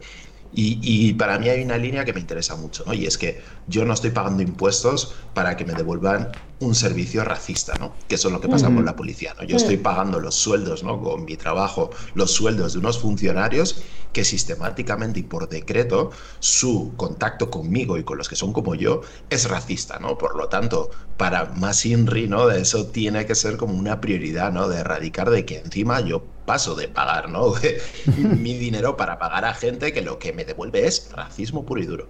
y, 0.52 1.12
para 1.14 1.38
mí 1.38 1.48
hay 1.48 1.62
una 1.62 1.76
línea 1.76 2.04
que 2.04 2.12
me 2.12 2.20
interesa 2.20 2.56
mucho, 2.56 2.84
¿no? 2.86 2.94
Y 2.94 3.06
es 3.06 3.18
que 3.18 3.42
yo 3.66 3.84
no 3.84 3.92
estoy 3.92 4.10
pagando 4.10 4.42
impuestos 4.42 5.14
para 5.34 5.56
que 5.56 5.64
me 5.64 5.74
devuelvan 5.74 6.30
un 6.60 6.74
servicio 6.74 7.24
racista, 7.24 7.74
¿no? 7.78 7.94
Que 8.08 8.14
eso 8.14 8.28
es 8.28 8.34
lo 8.34 8.40
que 8.40 8.48
pasa 8.48 8.66
con 8.66 8.84
la 8.84 8.96
policía, 8.96 9.34
¿no? 9.38 9.44
Yo 9.44 9.56
estoy 9.56 9.76
pagando 9.76 10.20
los 10.20 10.34
sueldos, 10.34 10.82
¿no? 10.82 11.00
Con 11.02 11.24
mi 11.24 11.36
trabajo, 11.36 11.90
los 12.14 12.30
sueldos 12.32 12.72
de 12.72 12.78
unos 12.78 12.98
funcionarios 12.98 13.82
que 14.12 14.25
sistemáticamente 14.25 15.20
y 15.20 15.22
por 15.22 15.48
decreto 15.48 16.10
su 16.38 16.92
contacto 16.96 17.50
conmigo 17.50 17.98
y 17.98 18.04
con 18.04 18.18
los 18.18 18.28
que 18.28 18.36
son 18.36 18.52
como 18.52 18.75
yo 18.75 19.02
es 19.30 19.48
racista, 19.48 19.98
¿no? 19.98 20.16
Por 20.16 20.36
lo 20.36 20.48
tanto, 20.48 20.90
para 21.16 21.46
más 21.46 21.84
INRI, 21.84 22.28
¿no? 22.28 22.46
De 22.46 22.62
eso 22.62 22.86
tiene 22.86 23.26
que 23.26 23.34
ser 23.34 23.56
como 23.56 23.75
una 23.75 24.00
prioridad, 24.00 24.52
¿no? 24.52 24.68
De 24.68 24.78
erradicar 24.78 25.30
de 25.30 25.44
que 25.44 25.58
encima 25.58 26.00
yo 26.00 26.22
paso 26.44 26.75
de 26.75 26.88
pagar, 26.88 27.28
¿no? 27.28 27.54
mi 28.16 28.56
dinero 28.56 28.96
para 28.96 29.18
pagar 29.18 29.44
a 29.44 29.54
gente 29.54 29.92
que 29.92 30.02
lo 30.02 30.18
que 30.18 30.32
me 30.32 30.44
devuelve 30.44 30.86
es 30.86 31.10
racismo 31.12 31.64
puro 31.64 31.82
y 31.82 31.86
duro. 31.86 32.08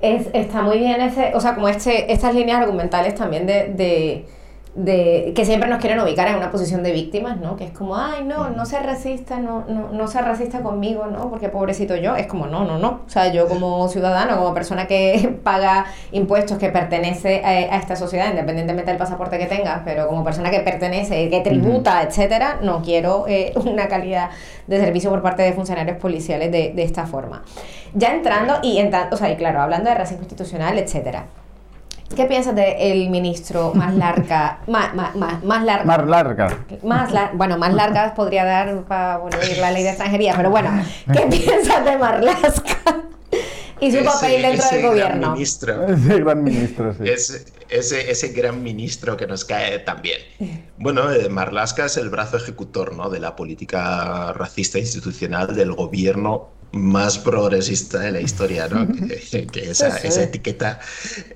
es, 0.00 0.28
está 0.32 0.62
muy 0.62 0.78
bien 0.78 1.00
ese, 1.00 1.32
o 1.34 1.40
sea, 1.40 1.54
como 1.54 1.68
este, 1.68 2.12
estas 2.12 2.34
líneas 2.34 2.60
argumentales 2.60 3.14
también 3.14 3.46
de 3.46 3.72
de 3.74 4.39
que 4.74 5.42
siempre 5.44 5.68
nos 5.68 5.80
quieren 5.80 5.98
ubicar 5.98 6.28
en 6.28 6.36
una 6.36 6.50
posición 6.52 6.84
de 6.84 6.92
víctimas, 6.92 7.38
¿no? 7.38 7.56
Que 7.56 7.64
es 7.64 7.72
como, 7.72 7.96
ay, 7.96 8.24
no, 8.24 8.50
no 8.50 8.64
se 8.66 8.78
resista, 8.78 9.38
no, 9.38 9.64
no, 9.68 9.88
no 9.90 10.06
se 10.06 10.20
racista 10.22 10.60
conmigo, 10.60 11.06
¿no? 11.06 11.28
Porque 11.28 11.48
pobrecito 11.48 11.96
yo, 11.96 12.14
es 12.14 12.28
como, 12.28 12.46
no, 12.46 12.64
no, 12.64 12.78
no. 12.78 13.00
O 13.04 13.10
sea, 13.10 13.32
yo 13.32 13.48
como 13.48 13.88
ciudadano, 13.88 14.36
como 14.36 14.54
persona 14.54 14.86
que 14.86 15.40
paga 15.44 15.86
impuestos, 16.12 16.58
que 16.58 16.68
pertenece 16.68 17.42
a, 17.44 17.76
esta 17.78 17.96
sociedad, 17.96 18.30
independientemente 18.30 18.90
del 18.90 18.98
pasaporte 18.98 19.38
que 19.38 19.46
tenga, 19.46 19.82
pero 19.84 20.06
como 20.06 20.22
persona 20.22 20.50
que 20.50 20.60
pertenece, 20.60 21.28
que 21.28 21.40
tributa, 21.40 22.02
etcétera, 22.02 22.58
no 22.62 22.82
quiero 22.82 23.26
eh, 23.26 23.52
una 23.64 23.88
calidad 23.88 24.30
de 24.68 24.78
servicio 24.78 25.10
por 25.10 25.20
parte 25.20 25.42
de 25.42 25.52
funcionarios 25.52 25.96
policiales 25.96 26.52
de, 26.52 26.72
de 26.74 26.82
esta 26.84 27.06
forma. 27.06 27.42
Ya 27.94 28.14
entrando, 28.14 28.58
y 28.62 28.78
entrando, 28.78 29.16
o 29.16 29.18
sea, 29.18 29.30
y 29.30 29.36
claro, 29.36 29.60
hablando 29.60 29.90
de 29.90 29.96
racismo 29.96 30.22
institucional, 30.22 30.78
etcétera 30.78 31.26
¿Qué 32.14 32.24
piensas 32.26 32.54
del 32.56 33.08
ministro 33.08 33.72
más 33.74 33.94
larga? 33.94 34.58
Más, 34.66 34.94
más, 34.94 35.14
más, 35.14 35.64
larga. 35.64 35.84
Más 35.84 36.06
larga. 36.06 36.58
Más 36.82 37.12
bueno, 37.34 37.56
más 37.56 37.72
largas 37.74 38.12
podría 38.12 38.44
dar 38.44 38.82
para 38.84 39.14
abolir 39.14 39.58
la 39.58 39.70
ley 39.70 39.82
de 39.82 39.90
extranjería, 39.90 40.34
pero 40.36 40.50
bueno, 40.50 40.70
¿qué 41.12 41.20
piensas 41.30 41.84
de 41.84 41.96
Marlaska? 41.96 42.76
y 43.80 43.90
su 43.92 44.04
papel 44.04 44.42
dentro 44.42 44.68
del 44.70 44.82
gobierno. 44.82 45.20
Gran 45.20 45.32
ministro. 45.32 45.86
Ese 45.86 46.20
gran 46.20 46.44
ministro, 46.44 46.94
sí. 46.94 47.00
Ese, 47.04 48.10
ese, 48.10 48.28
gran 48.28 48.62
ministro 48.62 49.16
que 49.16 49.26
nos 49.26 49.44
cae 49.44 49.78
también. 49.80 50.20
Bueno, 50.76 51.10
eh, 51.10 51.28
Marlaska 51.28 51.86
es 51.86 51.96
el 51.96 52.10
brazo 52.10 52.36
ejecutor 52.36 52.94
¿no? 52.94 53.08
de 53.08 53.20
la 53.20 53.36
política 53.36 54.32
racista 54.34 54.78
institucional 54.78 55.54
del 55.54 55.72
gobierno 55.72 56.48
más 56.72 57.18
progresista 57.18 57.98
de 57.98 58.12
la 58.12 58.20
historia, 58.20 58.68
¿no? 58.68 58.86
que, 58.86 59.70
esa, 59.70 59.96
esa, 59.98 60.22
etiqueta, 60.22 60.80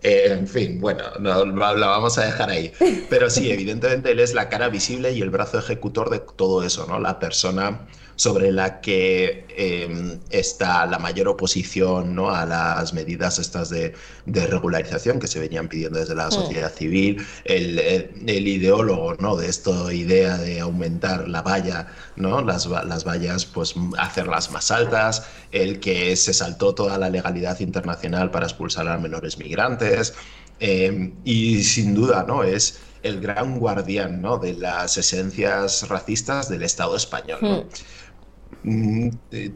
eh, 0.02 0.26
en 0.30 0.46
fin, 0.46 0.80
bueno, 0.80 1.04
no, 1.18 1.44
la 1.44 1.86
vamos 1.86 2.18
a 2.18 2.24
dejar 2.26 2.50
ahí. 2.50 2.72
Pero 3.10 3.30
sí, 3.30 3.50
evidentemente 3.50 4.12
él 4.12 4.20
es 4.20 4.34
la 4.34 4.48
cara 4.48 4.68
visible 4.68 5.12
y 5.12 5.22
el 5.22 5.30
brazo 5.30 5.58
ejecutor 5.58 6.10
de 6.10 6.20
todo 6.20 6.62
eso, 6.62 6.86
¿no? 6.86 7.00
La 7.00 7.18
persona 7.18 7.86
sobre 8.16 8.52
la 8.52 8.80
que 8.80 9.46
em, 9.56 10.18
está 10.30 10.86
la 10.86 10.98
mayor 10.98 11.28
oposición 11.28 12.14
¿no? 12.14 12.30
a 12.30 12.46
las 12.46 12.92
medidas 12.92 13.38
estas 13.38 13.70
de, 13.70 13.94
regularización 14.26 15.18
que 15.18 15.26
se 15.26 15.40
venían 15.40 15.68
pidiendo 15.68 15.98
desde 15.98 16.14
la 16.14 16.30
sociedad 16.30 16.72
civil, 16.72 17.24
el, 17.44 17.78
el, 17.78 18.48
ideólogo 18.48 19.14
¿no? 19.14 19.36
de 19.36 19.48
esta 19.48 19.92
idea 19.92 20.38
de 20.38 20.60
aumentar 20.60 21.28
la 21.28 21.42
valla, 21.42 21.88
¿no? 22.16 22.42
las, 22.42 22.66
las 22.66 23.04
vallas, 23.04 23.46
pues 23.46 23.74
hacerlas 23.98 24.50
más 24.50 24.70
altas, 24.70 25.26
el 25.52 25.80
que 25.80 26.16
se 26.16 26.32
saltó 26.32 26.74
toda 26.74 26.98
la 26.98 27.10
legalidad 27.10 27.60
internacional 27.60 28.30
para 28.30 28.46
expulsar 28.46 28.88
a 28.88 28.98
menores 28.98 29.38
migrantes. 29.38 30.14
Em, 30.60 31.14
y 31.24 31.64
sin 31.64 31.94
duda, 31.94 32.24
¿no? 32.28 32.44
Es 32.44 32.78
el 33.04 33.20
gran 33.20 33.58
guardián 33.58 34.20
¿no? 34.22 34.38
de 34.38 34.54
las 34.54 34.96
esencias 34.96 35.86
racistas 35.88 36.48
del 36.48 36.62
Estado 36.62 36.96
español. 36.96 37.38
¿no? 37.42 37.56
Mm, 37.56 37.60
eh, 37.60 37.66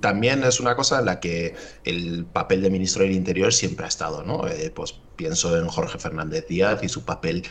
también 0.00 0.44
es 0.44 0.60
una 0.60 0.76
cosa 0.76 0.98
en 0.98 1.06
la 1.06 1.20
que 1.20 1.54
el 1.84 2.26
papel 2.26 2.62
de 2.62 2.70
ministro 2.70 3.02
del 3.02 3.12
Interior 3.12 3.52
siempre 3.52 3.86
ha 3.86 3.88
estado, 3.88 4.22
¿no? 4.22 4.46
Eh, 4.46 4.70
pues 4.74 4.94
pienso 5.16 5.56
en 5.58 5.66
Jorge 5.68 5.98
Fernández 5.98 6.46
Díaz 6.46 6.82
y 6.82 6.88
su 6.88 7.04
papel 7.04 7.44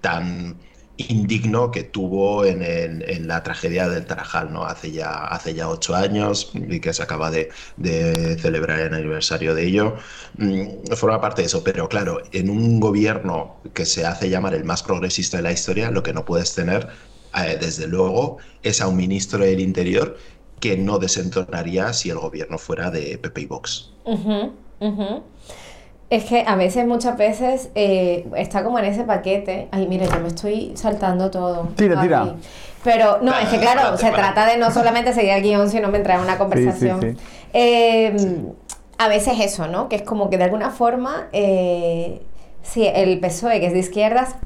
tan 0.00 0.58
indigno 0.98 1.70
que 1.70 1.84
tuvo 1.84 2.44
en, 2.44 3.26
la 3.26 3.42
tragedia 3.42 3.88
del 3.88 4.04
Tarajal, 4.04 4.52
¿no? 4.52 4.64
Hace 4.64 4.90
ya, 4.90 5.26
hace 5.26 5.54
ya 5.54 5.68
ocho 5.68 5.94
años 5.94 6.50
y 6.54 6.80
que 6.80 6.92
se 6.92 7.02
acaba 7.02 7.30
de, 7.30 7.50
celebrar 8.40 8.80
el 8.80 8.94
aniversario 8.94 9.54
de 9.54 9.66
ello. 9.66 9.96
Mm, 10.36 10.92
forma 10.96 11.20
parte 11.20 11.42
de 11.42 11.46
eso, 11.46 11.62
pero 11.64 11.88
claro, 11.88 12.20
en 12.32 12.50
un 12.50 12.80
gobierno 12.80 13.60
que 13.74 13.86
se 13.86 14.04
hace 14.04 14.28
llamar 14.28 14.54
el 14.54 14.64
más 14.64 14.82
progresista 14.82 15.36
de 15.38 15.44
la 15.44 15.52
historia, 15.52 15.90
lo 15.90 16.02
que 16.02 16.12
no 16.12 16.24
puedes 16.24 16.54
tener, 16.54 16.88
eh, 17.34 17.56
desde 17.60 17.86
luego, 17.86 18.38
es 18.62 18.80
a 18.80 18.88
un 18.88 18.96
ministro 18.96 19.38
del 19.44 19.60
Interior 19.60 20.16
que 20.60 20.76
no 20.76 20.98
desentonaría 20.98 21.92
si 21.92 22.10
el 22.10 22.18
gobierno 22.18 22.58
fuera 22.58 22.90
de 22.90 23.18
PP 23.18 23.40
y 23.40 23.46
Vox. 23.46 23.90
Es 26.10 26.24
que 26.24 26.42
a 26.46 26.56
veces, 26.56 26.86
muchas 26.86 27.18
veces, 27.18 27.68
eh, 27.74 28.26
está 28.36 28.64
como 28.64 28.78
en 28.78 28.86
ese 28.86 29.04
paquete. 29.04 29.68
Ay, 29.72 29.86
mira, 29.86 30.06
yo 30.06 30.20
me 30.20 30.28
estoy 30.28 30.72
saltando 30.74 31.30
todo. 31.30 31.68
Tira, 31.76 32.00
tira. 32.00 32.34
Pero 32.82 33.18
no, 33.20 33.36
es 33.36 33.48
que 33.48 33.58
claro, 33.58 33.96
se 33.98 34.10
trata 34.10 34.46
de 34.46 34.56
no 34.56 34.70
solamente 34.70 35.12
seguir 35.12 35.32
el 35.32 35.42
guion, 35.42 35.68
sino 35.68 35.94
entrar 35.94 36.18
en 36.18 36.24
una 36.24 36.38
conversación. 36.38 37.18
Em, 37.52 38.52
a 38.96 39.08
veces 39.08 39.34
eso, 39.40 39.68
¿no? 39.68 39.88
Que 39.88 39.96
es 39.96 40.02
como 40.02 40.30
que 40.30 40.38
de 40.38 40.44
alguna 40.44 40.70
forma, 40.70 41.28
eh, 41.32 42.22
sí, 42.62 42.86
el 42.86 43.20
PSOE, 43.20 43.60
que 43.60 43.66
es 43.66 43.72
de 43.74 43.80
izquierdas, 43.80 44.36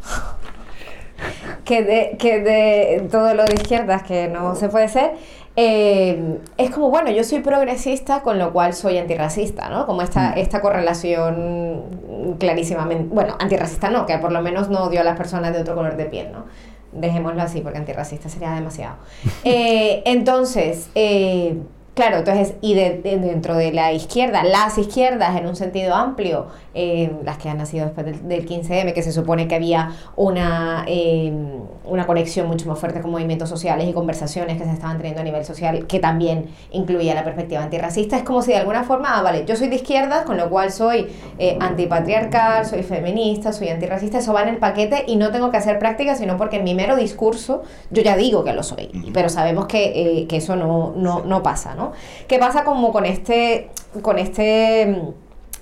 que 1.64 1.85
de, 1.85 2.16
que 2.19 2.40
de 2.40 3.09
todo 3.11 3.35
lo 3.35 3.45
de 3.45 3.54
izquierdas 3.54 4.02
que 4.02 4.26
no 4.26 4.57
se 4.57 4.69
puede 4.69 4.88
ser, 4.88 5.12
eh, 5.55 6.39
es 6.57 6.71
como, 6.71 6.91
bueno, 6.91 7.11
yo 7.11 7.25
soy 7.25 7.41
progresista, 7.41 8.23
con 8.23 8.39
lo 8.39 8.53
cual 8.53 8.73
soy 8.73 8.99
antirracista, 8.99 9.69
¿no? 9.69 9.87
Como 9.87 10.03
esta, 10.03 10.31
mm. 10.31 10.39
esta 10.39 10.61
correlación 10.61 12.37
clarísimamente, 12.39 13.15
bueno, 13.15 13.37
antirracista 13.39 13.91
no, 13.91 14.07
que 14.07 14.17
por 14.19 14.33
lo 14.33 14.41
menos 14.41 14.71
no 14.71 14.85
odio 14.85 15.01
a 15.01 15.05
las 15.05 15.17
personas 15.17 15.53
de 15.53 15.61
otro 15.61 15.75
color 15.75 15.97
de 15.97 16.07
piel, 16.07 16.33
¿no? 16.33 16.47
Dejémoslo 16.93 17.43
así, 17.43 17.61
porque 17.61 17.79
antirracista 17.79 18.29
sería 18.29 18.53
demasiado. 18.53 18.97
Eh, 19.45 20.03
entonces, 20.07 20.89
eh, 20.95 21.57
Claro, 21.95 22.17
entonces, 22.17 22.55
y 22.63 22.73
dentro 22.73 23.55
de 23.55 23.71
la 23.71 23.93
izquierda, 23.93 24.43
las 24.45 24.79
izquierdas 24.79 25.37
en 25.37 25.47
un 25.47 25.55
sentido 25.57 25.95
amplio, 25.95 26.47
eh, 26.73 27.13
las 27.23 27.37
que 27.37 27.51
han 27.51 27.59
nacido 27.59 27.85
después 27.85 28.07
del, 28.27 28.47
15M, 28.47 28.95
que 28.95 29.03
se 29.03 29.13
supone 29.13 29.47
que 29.47 29.57
había 29.57 29.93
una, 30.17 30.87
em, 30.89 31.61
una 31.85 32.07
conexión 32.07 32.47
mucho 32.47 32.67
más 32.67 32.79
fuerte 32.79 33.03
con 33.03 33.11
movimientos 33.11 33.51
sociales 33.51 33.87
y 33.87 33.93
conversaciones 33.93 34.57
que 34.57 34.65
se 34.65 34.71
estaban 34.71 34.97
teniendo 34.97 35.21
a 35.21 35.25
nivel 35.25 35.45
social, 35.45 35.87
que 35.87 35.99
también 35.99 36.47
incluía 36.71 37.15
la 37.15 37.25
perspectiva 37.25 37.63
antirracista, 37.63 38.17
es 38.17 38.23
como 38.23 38.41
si 38.41 38.53
de 38.53 38.57
alguna 38.57 38.85
forma, 38.85 39.19
ah, 39.19 39.21
vale, 39.21 39.45
yo 39.45 39.55
soy 39.55 39.69
de 39.69 39.77
izquierdas, 39.77 40.25
con 40.25 40.39
lo 40.39 40.49
cual 40.49 40.73
soy 40.73 41.09
eh, 41.39 41.59
antipatriarcal, 41.61 42.65
soy 42.65 42.85
feminista, 42.85 43.53
soy 43.53 43.69
antirracista, 43.69 44.17
eso 44.17 44.33
va 44.33 44.45
en 44.45 44.49
el 44.49 44.57
paquete 44.57 45.05
y 45.07 45.17
no 45.17 45.31
tengo 45.31 45.51
que 45.51 45.59
hacer 45.59 45.79
práctica, 45.79 46.15
sino 46.15 46.39
porque 46.39 46.57
en 46.57 46.65
mi 46.65 46.75
mero 46.75 46.97
discurso 46.97 47.65
yo 47.91 48.01
ya 48.01 48.17
digo 48.17 48.45
que 48.45 48.55
lo 48.55 48.63
soy, 48.63 48.89
pero 49.13 49.29
sabemos 49.29 49.67
que, 49.67 50.21
eh, 50.23 50.27
que 50.27 50.39
eso 50.39 50.57
no, 50.57 50.95
no, 50.97 51.23
no 51.27 51.43
pasa, 51.43 51.75
¿no? 51.75 51.82
¿Qué 52.29 52.39
pasa 52.39 52.65
como 52.65 52.93
con 52.93 53.05
este, 53.05 53.71
con 54.03 54.19
este 54.19 55.15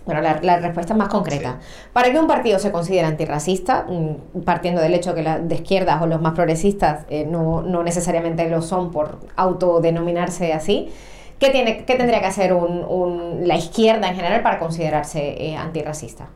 bueno, 0.06 0.22
la, 0.22 0.58
respuesta 0.58 0.94
es 0.94 0.98
más 0.98 1.08
concreta. 1.08 1.60
Para 1.92 2.10
que 2.10 2.18
un 2.18 2.26
partido 2.26 2.58
se 2.58 2.72
considere 2.72 3.06
antirracista, 3.06 3.86
mm, 3.88 4.42
partiendo 4.42 4.80
del 4.80 4.94
hecho 4.94 5.14
que 5.14 5.22
las 5.22 5.46
de 5.46 5.54
izquierdas 5.54 6.02
o 6.02 6.06
los 6.06 6.20
más 6.20 6.32
progresistas 6.34 7.04
eh, 7.10 7.26
no, 7.26 7.62
necesariamente 7.82 8.48
lo 8.48 8.62
son 8.62 8.90
por 8.90 9.18
autodenominarse 9.36 10.52
así, 10.52 10.90
¿qué, 11.38 11.50
tiene, 11.50 11.84
qué 11.84 11.94
tendría 11.94 12.20
que 12.20 12.26
hacer 12.26 12.52
la 12.52 13.56
izquierda 13.56 14.08
en 14.08 14.16
general 14.16 14.42
para 14.42 14.58
considerarse 14.58 15.20
eh, 15.20 15.56
antirracista? 15.56 16.28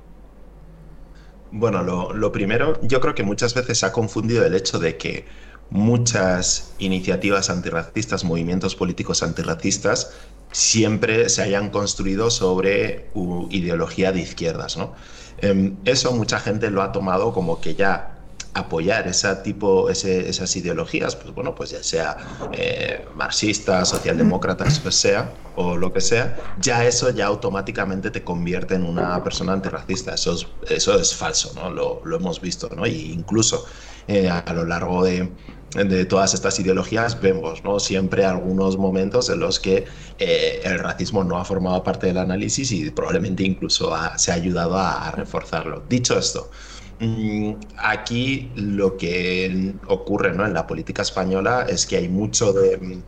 Bueno, 1.50 1.82
lo, 1.82 2.12
lo 2.12 2.32
primero, 2.32 2.80
yo 2.82 3.00
creo 3.00 3.14
que 3.14 3.22
muchas 3.22 3.54
veces 3.54 3.78
se 3.78 3.86
ha 3.86 3.92
confundido 3.92 4.44
el 4.44 4.54
hecho 4.54 4.78
de 4.78 4.96
que 4.96 5.24
muchas 5.70 6.72
iniciativas 6.78 7.50
antirracistas, 7.50 8.24
movimientos 8.24 8.74
políticos 8.76 9.22
antirracistas, 9.22 10.12
siempre 10.52 11.28
se 11.28 11.42
hayan 11.42 11.70
construido 11.70 12.30
sobre 12.30 13.10
ideología 13.50 14.12
de 14.12 14.20
izquierdas. 14.20 14.76
¿no? 14.76 14.94
Em, 15.38 15.76
eso 15.84 16.12
mucha 16.12 16.38
gente 16.38 16.70
lo 16.70 16.82
ha 16.82 16.92
tomado 16.92 17.32
como 17.32 17.60
que 17.60 17.74
ya 17.74 18.14
apoyar 18.54 19.08
ese 19.08 19.34
tipo, 19.36 19.90
esas 19.90 20.56
ideologías, 20.56 21.16
pues 21.16 21.34
bueno, 21.34 21.54
pues 21.54 21.70
ya 21.70 21.82
sea 21.82 22.16
eh, 22.52 23.04
marxista, 23.16 23.84
socialdemócrata, 23.84 24.64
pues 24.82 24.94
sea, 24.94 25.32
o 25.56 25.76
lo 25.76 25.92
que 25.92 26.00
sea, 26.00 26.36
ya 26.60 26.84
eso 26.84 27.10
ya 27.10 27.26
automáticamente 27.26 28.10
te 28.10 28.22
convierte 28.22 28.76
en 28.76 28.84
una 28.84 29.22
persona 29.24 29.52
antirracista. 29.52 30.14
Eso 30.14 30.36
es, 30.68 31.14
falso, 31.16 31.52
¿no? 31.56 31.70
Lo, 31.70 32.16
hemos 32.16 32.40
visto, 32.40 32.68
¿no? 32.74 32.86
Y 32.86 33.12
incluso 33.12 33.66
eh, 34.08 34.28
a 34.28 34.52
lo 34.52 34.64
largo 34.64 35.04
de, 35.04 35.30
de 35.82 36.04
todas 36.04 36.34
estas 36.34 36.58
ideologías 36.60 37.20
vemos 37.20 37.64
¿no? 37.64 37.80
siempre 37.80 38.24
algunos 38.24 38.78
momentos 38.78 39.28
en 39.28 39.40
los 39.40 39.58
que 39.58 39.84
eh, 40.18 40.60
el 40.62 40.78
racismo 40.78 41.24
no 41.24 41.36
ha 41.36 41.44
formado 41.44 41.82
parte 41.82 42.06
del 42.06 42.18
análisis 42.18 42.70
y 42.70 42.90
probablemente 42.90 43.42
incluso 43.42 43.92
se 44.16 44.30
ha 44.30 44.34
ayudado 44.34 44.78
a, 44.78 45.10
reforzarlo. 45.10 45.82
Dicho 45.88 46.16
esto, 46.16 46.50
mm, 47.00 47.54
aquí 47.78 48.52
lo 48.54 48.96
que 48.96 49.74
ocurre 49.88 50.32
¿no? 50.32 50.46
en 50.46 50.54
la 50.54 50.66
política 50.66 51.02
española 51.02 51.66
es 51.68 51.86
que 51.86 51.96
hay 51.96 52.08
mucho 52.08 52.52
de, 52.52 53.00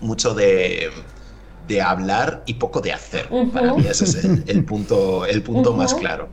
mucho 0.00 0.34
de, 0.34 0.90
de 1.68 1.80
hablar 1.80 2.42
y 2.46 2.54
poco 2.54 2.80
de 2.80 2.92
hacer. 2.92 3.28
Para 3.52 3.72
mí 3.74 3.86
ese 3.86 4.04
es 4.04 4.24
el, 4.24 4.64
punto, 4.64 5.26
el 5.26 5.42
punto 5.42 5.72
más 5.72 5.94
claro 5.94 6.28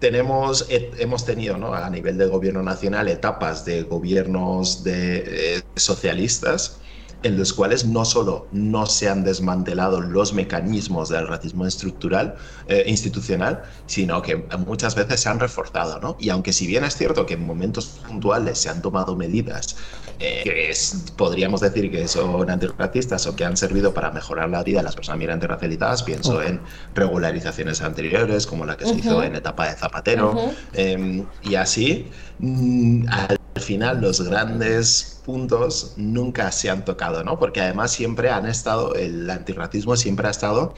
tenemos, 0.00 0.66
hemos 0.68 1.24
tenido 1.24 1.56
¿no? 1.56 1.74
a 1.74 1.88
nivel 1.90 2.18
de 2.18 2.26
gobierno 2.26 2.62
nacional 2.62 3.06
etapas 3.08 3.64
de 3.64 3.82
gobiernos 3.82 4.82
de, 4.82 5.58
eh, 5.58 5.62
socialistas 5.76 6.79
en 7.22 7.38
los 7.38 7.52
cuales 7.52 7.84
no 7.84 8.04
solo 8.04 8.46
no 8.52 8.86
se 8.86 9.08
han 9.08 9.24
desmantelado 9.24 10.00
los 10.00 10.32
mecanismos 10.32 11.08
del 11.08 11.26
racismo 11.26 11.66
estructural, 11.66 12.36
eh, 12.68 12.84
institucional, 12.86 13.62
sino 13.86 14.22
que 14.22 14.36
muchas 14.66 14.94
veces 14.94 15.20
se 15.20 15.28
han 15.28 15.38
reforzado. 15.38 16.00
¿no? 16.00 16.16
Y 16.18 16.30
aunque 16.30 16.52
si 16.52 16.66
bien 16.66 16.84
es 16.84 16.96
cierto 16.96 17.26
que 17.26 17.34
en 17.34 17.46
momentos 17.46 18.00
puntuales 18.06 18.58
se 18.58 18.68
han 18.68 18.80
tomado 18.82 19.16
medidas 19.16 19.76
eh, 20.18 20.42
que 20.44 20.72
podríamos 21.16 21.62
decir 21.62 21.90
que 21.90 22.06
son 22.06 22.50
antirracistas 22.50 23.26
o 23.26 23.34
que 23.34 23.44
han 23.44 23.56
servido 23.56 23.94
para 23.94 24.10
mejorar 24.10 24.50
la 24.50 24.62
vida 24.62 24.78
de 24.78 24.84
las 24.84 24.94
personas 24.94 25.18
migrantes 25.18 25.48
racializadas, 25.48 26.02
pienso 26.02 26.42
en 26.42 26.60
regularizaciones 26.94 27.80
anteriores, 27.80 28.46
como 28.46 28.66
la 28.66 28.76
que 28.76 28.84
se 28.84 28.96
hizo 28.96 29.22
en 29.22 29.34
etapa 29.36 29.68
de 29.68 29.76
Zapatero, 29.76 30.52
em, 30.74 31.24
y 31.42 31.54
así, 31.54 32.10
mm, 32.38 33.08
al 33.08 33.39
final 33.58 34.00
los 34.00 34.20
grandes 34.22 35.20
puntos 35.24 35.94
nunca 35.96 36.50
se 36.52 36.70
han 36.70 36.84
tocado, 36.84 37.24
¿no? 37.24 37.38
Porque 37.38 37.60
además 37.60 37.92
siempre 37.92 38.30
han 38.30 38.46
estado, 38.46 38.94
el 38.94 39.28
antirracismo 39.28 39.96
siempre 39.96 40.28
ha 40.28 40.30
estado 40.30 40.74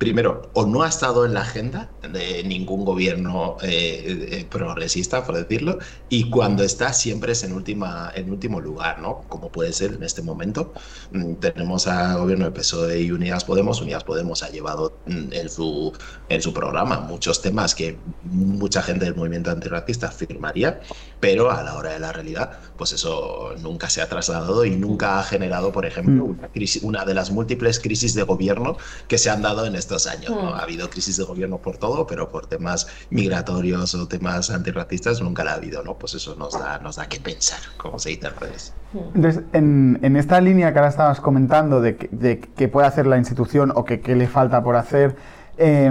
primero, 0.00 0.48
o 0.54 0.64
no 0.64 0.82
ha 0.82 0.88
estado 0.88 1.26
en 1.26 1.34
la 1.34 1.42
agenda 1.42 1.90
de 2.10 2.42
ningún 2.44 2.86
gobierno 2.86 3.58
eh, 3.62 4.28
eh, 4.30 4.46
progresista, 4.48 5.26
por 5.26 5.36
decirlo, 5.36 5.78
y 6.08 6.30
cuando 6.30 6.62
está 6.62 6.94
siempre 6.94 7.32
es 7.32 7.44
en, 7.44 7.52
última, 7.52 8.10
en 8.14 8.30
último 8.30 8.62
lugar, 8.62 8.98
¿no? 9.00 9.24
Como 9.28 9.52
puede 9.52 9.74
ser 9.74 9.92
en 9.92 10.02
este 10.02 10.22
momento. 10.22 10.72
Mm, 11.12 11.34
tenemos 11.34 11.86
al 11.86 12.18
gobierno 12.18 12.46
de 12.46 12.50
PSOE 12.50 13.02
y 13.02 13.10
Unidas 13.10 13.44
Podemos. 13.44 13.82
Unidas 13.82 14.02
Podemos 14.02 14.42
ha 14.42 14.48
llevado 14.48 14.96
mm, 15.04 15.34
en 15.34 15.50
su, 15.50 15.92
en 16.30 16.40
su 16.40 16.54
programa 16.54 17.00
muchos 17.00 17.42
temas 17.42 17.74
que 17.74 17.98
mucha 18.22 18.80
gente 18.80 19.04
del 19.04 19.16
movimiento 19.16 19.50
antirracista 19.50 20.10
firmaría, 20.10 20.80
pero 21.20 21.50
a 21.50 21.62
la 21.62 21.74
hora 21.76 21.92
de 21.92 22.00
la 22.00 22.10
realidad, 22.10 22.58
pues 22.78 22.92
eso 22.92 23.54
nunca 23.60 23.90
se 23.90 24.00
ha 24.00 24.08
trasladado 24.08 24.64
y 24.64 24.70
nunca 24.70 25.20
ha 25.20 25.24
generado, 25.24 25.72
por 25.72 25.84
ejemplo, 25.84 26.24
mm. 26.24 26.30
una, 26.30 26.48
crisis, 26.48 26.82
una 26.82 27.04
de 27.04 27.12
las 27.12 27.30
múltiples 27.30 27.78
crisis 27.78 28.14
de 28.14 28.22
gobierno 28.22 28.78
que 29.06 29.18
se 29.18 29.28
han 29.28 29.42
dado 29.42 29.66
en 29.66 29.76
este 29.76 29.89
años. 30.06 30.30
¿no? 30.30 30.50
Hmm. 30.50 30.54
Ha 30.54 30.60
habido 30.60 30.88
crisis 30.88 31.16
de 31.16 31.24
gobierno 31.24 31.58
por 31.58 31.78
todo, 31.78 32.06
pero 32.06 32.28
por 32.30 32.46
temas 32.46 32.86
migratorios 33.10 33.94
o 33.94 34.06
temas 34.08 34.50
antirracistas 34.50 35.20
nunca 35.20 35.44
la 35.44 35.52
ha 35.52 35.54
habido, 35.54 35.82
¿no? 35.82 35.94
Pues 35.98 36.14
eso 36.14 36.34
nos 36.36 36.58
da, 36.58 36.78
nos 36.78 36.96
da 36.96 37.08
que 37.08 37.20
pensar, 37.20 37.60
como 37.76 37.98
se 37.98 38.10
dice 38.10 38.28
en 38.28 38.36
redes. 38.36 38.74
Hmm. 38.92 38.98
Entonces, 39.14 39.42
en, 39.52 39.98
en, 40.02 40.16
esta 40.16 40.40
línea 40.40 40.72
que 40.72 40.78
ahora 40.78 40.90
estabas 40.90 41.20
comentando 41.20 41.80
de, 41.80 42.08
de 42.10 42.40
qué 42.40 42.68
puede 42.68 42.86
hacer 42.86 43.06
la 43.06 43.18
institución 43.18 43.72
o 43.74 43.84
qué 43.84 44.00
le 44.14 44.26
falta 44.26 44.62
por 44.62 44.76
hacer, 44.76 45.16
eh, 45.58 45.90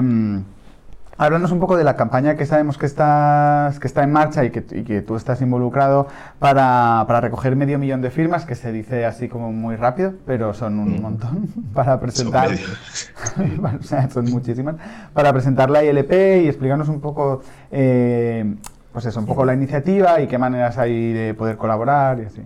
Háblanos 1.19 1.51
un 1.51 1.59
poco 1.59 1.75
de 1.75 1.83
la 1.83 1.97
campaña 1.97 2.37
que 2.37 2.45
sabemos 2.45 2.77
que, 2.77 2.85
estás, 2.85 3.77
que 3.77 3.87
está 3.87 4.03
en 4.03 4.13
marcha 4.13 4.45
y 4.45 4.51
que, 4.51 4.63
que 4.63 5.01
tú 5.01 5.17
estás 5.17 5.41
involucrado 5.41 6.07
para, 6.39 7.03
para, 7.07 7.19
recoger 7.19 7.57
medio 7.57 7.77
millón 7.77 8.01
de 8.01 8.09
firmas, 8.09 8.45
que 8.45 8.55
se 8.55 8.71
dice 8.71 9.05
así 9.05 9.27
como 9.27 9.51
muy 9.51 9.75
rápido, 9.75 10.13
pero 10.25 10.53
son 10.53 10.79
un 10.79 10.97
mm. 10.97 11.01
montón 11.01 11.49
para 11.73 11.99
presentar. 11.99 12.49
o 13.79 13.83
sea, 13.83 14.09
son 14.09 14.31
muchísimas. 14.31 14.77
Para 15.11 15.33
presentar 15.33 15.69
la 15.69 15.83
ILP 15.83 16.11
y 16.11 16.47
explicarnos 16.47 16.87
un 16.87 17.01
poco, 17.01 17.41
eh, 17.69 18.55
pues 18.93 19.05
eso, 19.05 19.19
un 19.19 19.25
poco 19.25 19.43
la 19.43 19.53
iniciativa 19.53 20.21
y 20.21 20.27
qué 20.27 20.37
maneras 20.37 20.77
hay 20.77 21.11
de 21.11 21.33
poder 21.33 21.57
colaborar 21.57 22.21
y 22.21 22.25
así. 22.27 22.41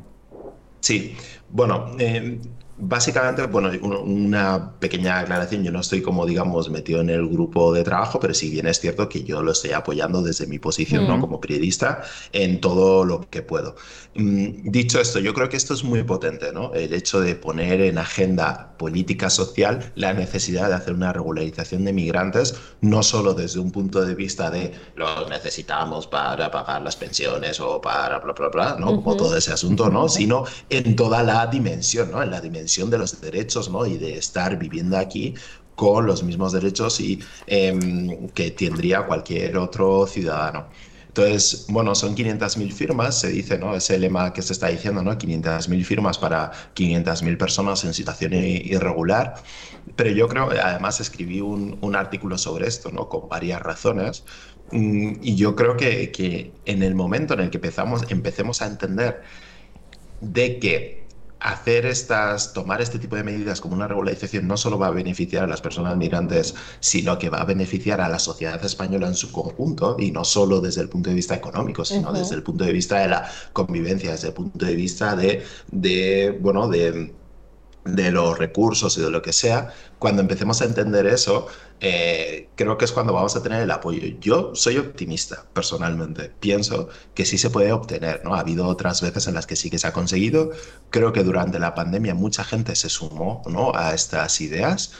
Sí, 0.79 1.15
bueno, 1.51 1.91
eh, 1.99 2.41
Básicamente, 2.75 3.45
bueno, 3.45 3.69
una 4.03 4.73
pequeña 4.79 5.19
aclaración, 5.19 5.63
yo 5.63 5.71
no 5.71 5.81
estoy 5.81 6.01
como, 6.01 6.25
digamos, 6.25 6.71
metido 6.71 7.01
en 7.01 7.11
el 7.11 7.27
grupo 7.27 7.71
de 7.71 7.83
trabajo, 7.83 8.19
pero 8.19 8.33
si 8.33 8.49
bien 8.49 8.65
es 8.65 8.79
cierto 8.79 9.07
que 9.07 9.23
yo 9.23 9.43
lo 9.43 9.51
estoy 9.51 9.73
apoyando 9.73 10.23
desde 10.23 10.47
mi 10.47 10.57
posición, 10.57 11.07
¿no? 11.07 11.17
Mm. 11.17 11.21
Como 11.21 11.39
periodista, 11.39 12.01
en 12.31 12.59
todo 12.61 13.05
lo 13.05 13.29
que 13.29 13.43
puedo. 13.43 13.75
Mm, 14.15 14.71
dicho 14.71 14.99
esto, 14.99 15.19
yo 15.19 15.35
creo 15.35 15.49
que 15.49 15.57
esto 15.57 15.75
es 15.75 15.83
muy 15.83 16.01
potente, 16.01 16.51
¿no? 16.51 16.73
El 16.73 16.93
hecho 16.95 17.21
de 17.21 17.35
poner 17.35 17.79
en 17.79 17.99
agenda 17.99 18.75
política 18.77 19.29
social 19.29 19.91
la 19.93 20.13
necesidad 20.13 20.69
de 20.69 20.73
hacer 20.73 20.93
una 20.95 21.13
regularización 21.13 21.85
de 21.85 21.93
migrantes, 21.93 22.55
no 22.81 23.03
solo 23.03 23.35
desde 23.35 23.59
un 23.59 23.71
punto 23.71 24.03
de 24.03 24.15
vista 24.15 24.49
de 24.49 24.73
los 24.95 25.29
necesitamos 25.29 26.07
para 26.07 26.49
pagar 26.49 26.81
las 26.81 26.95
pensiones 26.95 27.59
o 27.59 27.79
para 27.79 28.17
bla, 28.17 28.33
bla, 28.33 28.49
bla, 28.49 28.77
¿no? 28.79 28.87
Como 28.95 29.15
todo 29.15 29.37
ese 29.37 29.53
asunto, 29.53 29.91
¿no? 29.91 30.09
Sino 30.09 30.45
en 30.71 30.95
toda 30.95 31.21
la 31.21 31.45
dimensión, 31.45 32.09
¿no? 32.09 32.23
En 32.23 32.31
la 32.31 32.41
dimensión 32.41 32.62
de 32.63 32.97
los 32.97 33.21
derechos 33.21 33.69
¿no? 33.69 33.85
y 33.85 33.97
de 33.97 34.17
estar 34.17 34.57
viviendo 34.57 34.97
aquí 34.97 35.35
con 35.75 36.05
los 36.05 36.23
mismos 36.23 36.53
derechos 36.53 36.99
y, 36.99 37.19
em, 37.47 38.27
que 38.29 38.51
tendría 38.51 39.05
cualquier 39.05 39.57
otro 39.57 40.05
ciudadano. 40.07 40.67
Entonces, 41.07 41.67
bueno, 41.69 41.93
son 41.93 42.15
500.000 42.15 42.71
firmas, 42.71 43.19
se 43.19 43.29
dice, 43.29 43.59
¿no? 43.59 43.75
Ese 43.75 43.99
lema 43.99 44.33
que 44.33 44.41
se 44.41 44.53
está 44.53 44.69
diciendo, 44.69 45.03
¿no? 45.03 45.15
500.000 45.15 45.83
firmas 45.83 46.17
para 46.17 46.51
500.000 46.73 47.37
personas 47.37 47.83
en 47.83 47.93
situación 47.93 48.33
irregular. 48.33 49.35
Pero 49.95 50.09
yo 50.09 50.27
creo, 50.27 50.49
además 50.49 50.99
escribí 50.99 51.39
un, 51.41 51.77
un 51.81 51.95
artículo 51.95 52.37
sobre 52.39 52.67
esto, 52.67 52.91
¿no? 52.91 53.09
Con 53.09 53.29
varias 53.29 53.61
razones. 53.61 54.23
Mm, 54.71 55.17
y 55.21 55.35
yo 55.35 55.55
creo 55.55 55.77
que, 55.77 56.11
que 56.11 56.51
en 56.65 56.81
el 56.81 56.95
momento 56.95 57.35
en 57.35 57.41
el 57.41 57.49
que 57.51 57.57
empezamos, 57.57 58.03
empecemos 58.09 58.61
a 58.63 58.67
entender 58.67 59.21
de 60.21 60.59
que 60.59 61.02
hacer 61.43 61.85
estas, 61.85 62.53
tomar 62.53 62.81
este 62.81 62.99
tipo 62.99 63.17
de 63.17 63.23
medidas 63.23 63.59
como 63.59 63.75
una 63.75 63.87
regularización 63.87 64.47
no 64.47 64.55
solo 64.55 64.79
va 64.79 64.87
a 64.87 64.91
beneficiar 64.91 65.43
a 65.43 65.47
las 65.47 65.61
personas 65.61 65.97
migrantes, 65.97 66.55
sino 66.79 67.19
que 67.19 67.29
va 67.29 67.41
a 67.41 67.45
beneficiar 67.45 67.99
a 67.99 68.07
la 68.07 68.17
sociedad 68.17 68.63
española 68.63 69.07
en 69.07 69.15
su 69.15 69.29
conjunto 69.31 69.97
y 69.99 70.11
no 70.11 70.23
solo 70.23 70.61
desde 70.61 70.81
el 70.81 70.89
punto 70.89 71.09
de 71.09 71.17
vista 71.17 71.35
económico, 71.35 71.83
sino 71.83 72.13
desde 72.13 72.35
el 72.35 72.43
punto 72.43 72.63
de 72.63 72.71
vista 72.71 72.99
de 72.99 73.09
la 73.09 73.29
convivencia, 73.51 74.11
desde 74.11 74.29
el 74.29 74.33
punto 74.33 74.65
de 74.65 74.75
vista 74.75 75.17
de, 75.17 75.43
de 75.69 76.37
bueno, 76.41 76.69
de 76.69 77.13
de 77.85 78.11
los 78.11 78.37
recursos 78.37 78.97
y 78.97 79.01
de 79.01 79.09
lo 79.09 79.21
que 79.21 79.33
sea, 79.33 79.73
cuando 79.99 80.21
empecemos 80.21 80.61
a 80.61 80.65
entender 80.65 81.05
eso, 81.05 81.47
eh, 81.79 82.49
creo 82.55 82.77
que 82.77 82.85
es 82.85 82.91
cuando 82.91 83.13
vamos 83.13 83.35
a 83.35 83.43
tener 83.43 83.61
el 83.61 83.71
apoyo. 83.71 84.01
Yo 84.19 84.55
soy 84.55 84.77
optimista, 84.77 85.45
personalmente. 85.53 86.31
Pienso 86.39 86.89
que 87.13 87.25
sí 87.25 87.37
se 87.37 87.49
puede 87.49 87.71
obtener, 87.71 88.21
¿no? 88.23 88.35
Ha 88.35 88.39
habido 88.39 88.67
otras 88.67 89.01
veces 89.01 89.27
en 89.27 89.33
las 89.33 89.47
que 89.47 89.55
sí 89.55 89.69
que 89.69 89.79
se 89.79 89.87
ha 89.87 89.93
conseguido. 89.93 90.51
Creo 90.89 91.11
que 91.13 91.23
durante 91.23 91.59
la 91.59 91.75
pandemia 91.75 92.15
mucha 92.15 92.43
gente 92.43 92.75
se 92.75 92.89
sumó, 92.89 93.41
¿no? 93.47 93.73
A 93.75 93.93
estas 93.93 94.39
ideas 94.41 94.93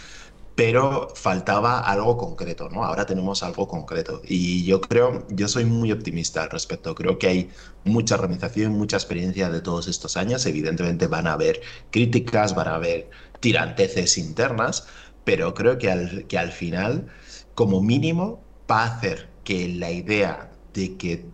pero 0.56 1.10
faltaba 1.16 1.80
algo 1.80 2.18
concreto, 2.18 2.70
¿no? 2.70 2.84
Ahora 2.84 3.06
tenemos 3.06 3.42
algo 3.44 3.68
concreto. 3.68 4.22
Y 4.24 4.64
yo 4.66 4.82
creo, 4.82 5.26
yo 5.30 5.48
soy 5.48 5.66
muy 5.66 5.92
optimista 5.92 6.44
al 6.44 6.50
respecto, 6.52 6.94
creo 6.96 7.18
que 7.18 7.28
hay 7.28 7.50
mucha 7.84 8.16
organización, 8.16 8.74
mucha 8.74 8.98
experiencia 8.98 9.50
de 9.50 9.62
todos 9.62 9.88
estos 9.88 10.16
años, 10.18 10.46
evidentemente 10.46 11.08
van 11.08 11.28
a 11.28 11.34
haber 11.34 11.62
críticas, 11.92 12.54
van 12.56 12.68
a 12.68 12.76
haber 12.76 13.10
tiranteces 13.40 14.18
internas, 14.18 14.88
pero 15.24 15.54
creo 15.54 15.78
que 15.78 15.92
al, 15.92 16.28
que 16.28 16.38
al 16.38 16.52
final, 16.52 17.08
como 17.56 17.82
mínimo, 17.82 18.44
va 18.70 18.84
a 18.84 18.98
hacer 18.98 19.30
que 19.44 19.68
la 19.70 19.92
idea 19.92 20.52
de 20.74 20.98
que 20.98 21.26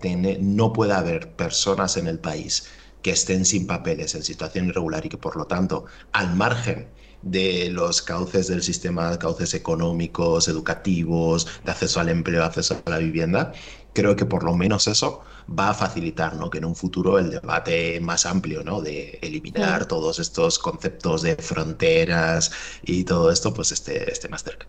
no 0.42 0.74
pueda 0.74 0.98
haber 0.98 1.36
personas 1.36 1.98
en 1.98 2.08
el 2.08 2.20
país 2.20 2.68
que 3.02 3.12
estén 3.12 3.46
sin 3.46 3.68
papeles 3.68 4.16
en 4.16 4.24
situación 4.24 4.68
irregular 4.68 5.06
y 5.06 5.10
que 5.10 5.18
por 5.18 5.38
lo 5.38 5.46
tanto 5.46 5.86
al 6.12 6.36
margen 6.36 6.90
de 7.22 7.70
los 7.70 8.02
cauces 8.02 8.48
del 8.48 8.64
sistema, 8.64 9.18
cauces 9.20 9.54
económicos, 9.54 10.48
educativos, 10.48 11.48
de 11.64 11.72
acceso 11.72 12.00
al 12.00 12.10
empleo, 12.10 12.44
acceso 12.44 12.82
a 12.86 12.90
la 12.90 12.98
vivienda, 13.00 13.52
creo 13.94 14.16
que 14.16 14.26
por 14.26 14.44
lo 14.44 14.56
menos 14.56 14.88
eso 14.88 15.22
va 15.50 15.70
a 15.70 15.74
facilitar 15.74 16.36
¿no? 16.36 16.50
que 16.50 16.60
en 16.60 16.66
un 16.66 16.76
futuro 16.76 17.20
el 17.20 17.32
debate 17.32 18.00
más 18.02 18.26
amplio 18.26 18.64
¿no? 18.64 18.82
de 18.82 19.20
eliminar 19.22 19.86
todos 19.88 20.20
estos 20.20 20.60
conceptos 20.60 21.22
de 21.22 21.36
fronteras 21.36 22.52
y 22.84 23.04
todo 23.04 23.32
esto 23.32 23.54
pues 23.54 23.72
esté, 23.72 24.12
esté 24.12 24.30
más 24.30 24.44
cerca. 24.44 24.68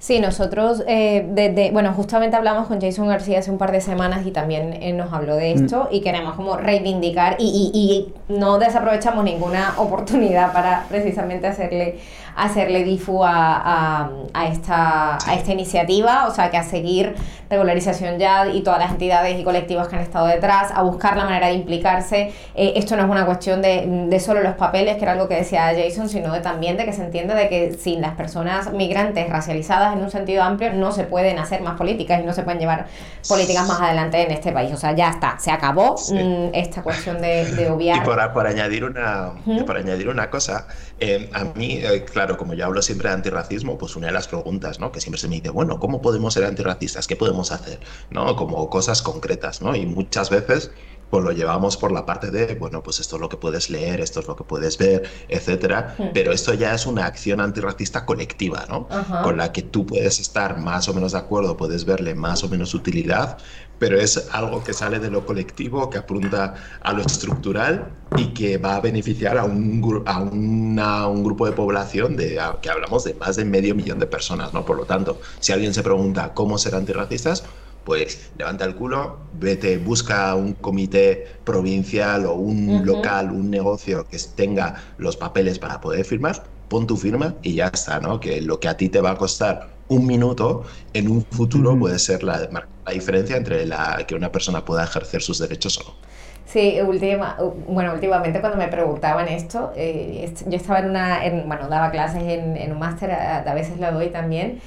Sí, 0.00 0.20
nosotros, 0.20 0.84
eh, 0.86 1.70
bueno, 1.72 1.92
justamente 1.92 2.36
hablamos 2.36 2.68
con 2.68 2.80
Jason 2.80 3.08
García 3.08 3.40
hace 3.40 3.50
un 3.50 3.58
par 3.58 3.72
de 3.72 3.80
semanas 3.80 4.24
y 4.24 4.30
también 4.30 4.74
eh, 4.80 4.92
nos 4.92 5.12
habló 5.12 5.34
de 5.34 5.52
mm. 5.52 5.64
esto 5.64 5.88
y 5.90 6.02
queremos 6.02 6.34
como 6.34 6.56
reivindicar 6.56 7.34
y, 7.40 7.72
y, 7.74 8.32
no 8.32 8.58
desaprovechamos 8.58 9.24
ninguna 9.24 9.74
oportunidad 9.78 10.52
para 10.52 10.84
precisamente 10.88 11.48
hacerle 11.48 11.98
hacerle 12.38 12.84
difu 12.84 13.24
a, 13.24 14.10
a, 14.32 14.46
esta, 14.46 15.18
a 15.26 15.34
esta 15.34 15.52
iniciativa, 15.52 16.26
o 16.28 16.34
sea, 16.34 16.50
que 16.50 16.56
a 16.56 16.62
seguir 16.62 17.14
regularización 17.50 18.18
ya 18.18 18.46
y 18.46 18.62
todas 18.62 18.78
las 18.78 18.90
entidades 18.92 19.38
y 19.38 19.42
colectivos 19.42 19.88
que 19.88 19.96
han 19.96 20.02
estado 20.02 20.26
detrás, 20.26 20.70
a 20.74 20.82
buscar 20.82 21.16
la 21.16 21.24
manera 21.24 21.48
de 21.48 21.54
implicarse. 21.54 22.32
Eh, 22.54 22.74
esto 22.76 22.96
no 22.96 23.04
es 23.04 23.10
una 23.10 23.24
cuestión 23.24 23.62
de, 23.62 24.06
de, 24.08 24.20
solo 24.20 24.42
los 24.42 24.54
papeles, 24.54 24.96
que 24.96 25.02
era 25.02 25.12
algo 25.12 25.28
que 25.28 25.36
decía 25.36 25.72
Jason, 25.74 26.08
sino 26.08 26.32
de, 26.32 26.40
también 26.40 26.76
de 26.76 26.84
que 26.84 26.92
se 26.92 27.02
entiende 27.02 27.34
de 27.34 27.48
que 27.48 27.72
sin 27.72 28.00
las 28.00 28.14
personas 28.14 28.72
migrantes 28.72 29.28
racializadas 29.30 29.94
en 29.94 30.02
un 30.02 30.10
sentido 30.10 30.42
amplio 30.42 30.72
no 30.74 30.92
se 30.92 31.04
pueden 31.04 31.38
hacer 31.38 31.62
más 31.62 31.76
políticas 31.76 32.20
y 32.20 32.24
no 32.24 32.32
se 32.32 32.42
pueden 32.42 32.60
llevar 32.60 32.86
políticas 33.28 33.66
más 33.66 33.80
adelante 33.80 34.22
en 34.22 34.30
este 34.30 34.52
país. 34.52 34.72
O 34.72 34.76
sea, 34.76 34.94
ya 34.94 35.10
está, 35.10 35.38
se 35.38 35.50
acabó 35.50 35.96
mm, 36.10 36.50
esta 36.52 36.82
cuestión 36.82 37.20
de, 37.20 37.46
de 37.52 37.70
obviar. 37.70 37.96
Y 37.96 38.00
por, 38.00 38.32
por 38.32 38.46
añadir, 38.46 38.84
una, 38.84 39.32
por 39.66 39.76
añadir 39.76 40.08
una 40.08 40.28
cosa, 40.28 40.66
eh, 41.00 41.30
a 41.32 41.44
mí, 41.44 41.78
eh, 41.82 42.04
claro, 42.04 42.36
como 42.36 42.54
yo 42.54 42.64
hablo 42.66 42.82
siempre 42.82 43.08
de 43.08 43.14
antirracismo, 43.14 43.78
pues 43.78 43.96
una 43.96 44.08
de 44.08 44.12
las 44.12 44.28
preguntas, 44.28 44.80
¿no? 44.80 44.90
Que 44.92 45.00
siempre 45.00 45.20
se 45.20 45.28
me 45.28 45.36
dice, 45.36 45.50
bueno, 45.50 45.78
¿cómo 45.78 46.02
podemos 46.02 46.34
ser 46.34 46.44
antirracistas? 46.44 47.06
¿Qué 47.06 47.16
podemos 47.16 47.52
hacer? 47.52 47.80
¿No? 48.10 48.36
Como 48.36 48.68
cosas 48.68 49.02
concretas, 49.02 49.62
¿no? 49.62 49.76
Y 49.76 49.86
muchas 49.86 50.30
veces 50.30 50.70
pues 51.10 51.24
lo 51.24 51.32
llevamos 51.32 51.76
por 51.76 51.92
la 51.92 52.04
parte 52.04 52.30
de, 52.30 52.54
bueno, 52.54 52.82
pues 52.82 53.00
esto 53.00 53.16
es 53.16 53.20
lo 53.22 53.28
que 53.28 53.36
puedes 53.36 53.70
leer, 53.70 54.00
esto 54.00 54.20
es 54.20 54.26
lo 54.26 54.36
que 54.36 54.44
puedes 54.44 54.76
ver, 54.78 55.08
etcétera, 55.28 55.96
pero 56.12 56.32
esto 56.32 56.54
ya 56.54 56.74
es 56.74 56.86
una 56.86 57.06
acción 57.06 57.40
antirracista 57.40 58.04
colectiva, 58.04 58.66
¿no? 58.68 58.88
Con 59.22 59.38
la 59.38 59.52
que 59.52 59.62
tú 59.62 59.86
puedes 59.86 60.20
estar 60.20 60.58
más 60.58 60.88
o 60.88 60.94
menos 60.94 61.12
de 61.12 61.18
acuerdo, 61.18 61.56
puedes 61.56 61.84
verle 61.84 62.14
más 62.14 62.44
o 62.44 62.48
menos 62.48 62.74
utilidad, 62.74 63.38
pero 63.78 64.00
es 64.00 64.28
algo 64.32 64.62
que 64.64 64.72
sale 64.72 64.98
de 64.98 65.10
lo 65.10 65.24
colectivo, 65.24 65.88
que 65.90 65.98
apunta 65.98 66.54
a 66.82 66.92
lo 66.92 67.02
estructural 67.02 67.92
y 68.16 68.28
que 68.28 68.58
va 68.58 68.76
a 68.76 68.80
beneficiar 68.80 69.38
a 69.38 69.44
un, 69.44 70.02
a 70.06 71.06
un 71.06 71.24
grupo 71.24 71.46
de 71.46 71.52
población 71.52 72.16
de, 72.16 72.40
que 72.60 72.70
hablamos 72.70 73.04
de 73.04 73.14
más 73.14 73.36
de 73.36 73.44
medio 73.44 73.74
millón 73.74 73.98
de 73.98 74.06
personas, 74.06 74.52
¿no? 74.52 74.64
Por 74.64 74.76
lo 74.76 74.84
tanto, 74.84 75.20
si 75.40 75.52
alguien 75.52 75.74
se 75.74 75.82
pregunta 75.82 76.32
cómo 76.34 76.58
ser 76.58 76.74
antirracistas, 76.74 77.44
pues 77.84 78.30
levanta 78.36 78.66
el 78.66 78.74
culo, 78.74 79.18
vete, 79.32 79.78
busca 79.78 80.34
un 80.34 80.52
comité 80.52 81.26
provincial 81.44 82.26
o 82.26 82.34
un 82.34 82.84
local, 82.84 83.30
un 83.30 83.50
negocio 83.50 84.06
que 84.06 84.18
tenga 84.36 84.74
los 84.98 85.16
papeles 85.16 85.58
para 85.58 85.80
poder 85.80 86.04
firmar, 86.04 86.44
pon 86.68 86.86
tu 86.86 86.98
firma 86.98 87.36
y 87.42 87.54
ya 87.54 87.68
está, 87.68 87.98
¿no? 87.98 88.20
Que 88.20 88.42
lo 88.42 88.60
que 88.60 88.68
a 88.68 88.76
ti 88.76 88.90
te 88.90 89.00
va 89.00 89.12
a 89.12 89.16
costar 89.16 89.77
un 89.88 90.06
minuto 90.06 90.64
en 90.92 91.10
un 91.10 91.24
futuro 91.24 91.78
puede 91.78 91.98
ser 91.98 92.22
la, 92.22 92.48
la, 92.50 92.92
diferencia 92.92 93.36
entre 93.36 93.66
la 93.66 94.04
que 94.06 94.14
una 94.14 94.32
persona 94.32 94.64
pueda 94.64 94.84
ejercer 94.84 95.20
sus 95.22 95.38
derechos 95.38 95.78
o 95.78 95.84
no. 95.84 96.08
Sí, 96.46 96.80
última, 96.80 97.36
bueno, 97.68 97.92
últimamente 97.92 98.40
cuando 98.40 98.56
me 98.56 98.68
preguntaban 98.68 99.28
esto, 99.28 99.70
eh, 99.76 100.32
yo 100.46 100.56
estaba 100.56 100.78
en 100.78 100.88
una, 100.88 101.20
bueno, 101.44 101.68
daba 101.68 101.90
clases 101.90 102.22
en, 102.22 102.56
en 102.56 102.72
un 102.72 102.78
máster, 102.78 103.10
a, 103.10 103.38
a, 103.40 103.54
veces 103.54 103.78
lo 103.78 103.92
doy 103.92 104.08
también, 104.08 104.58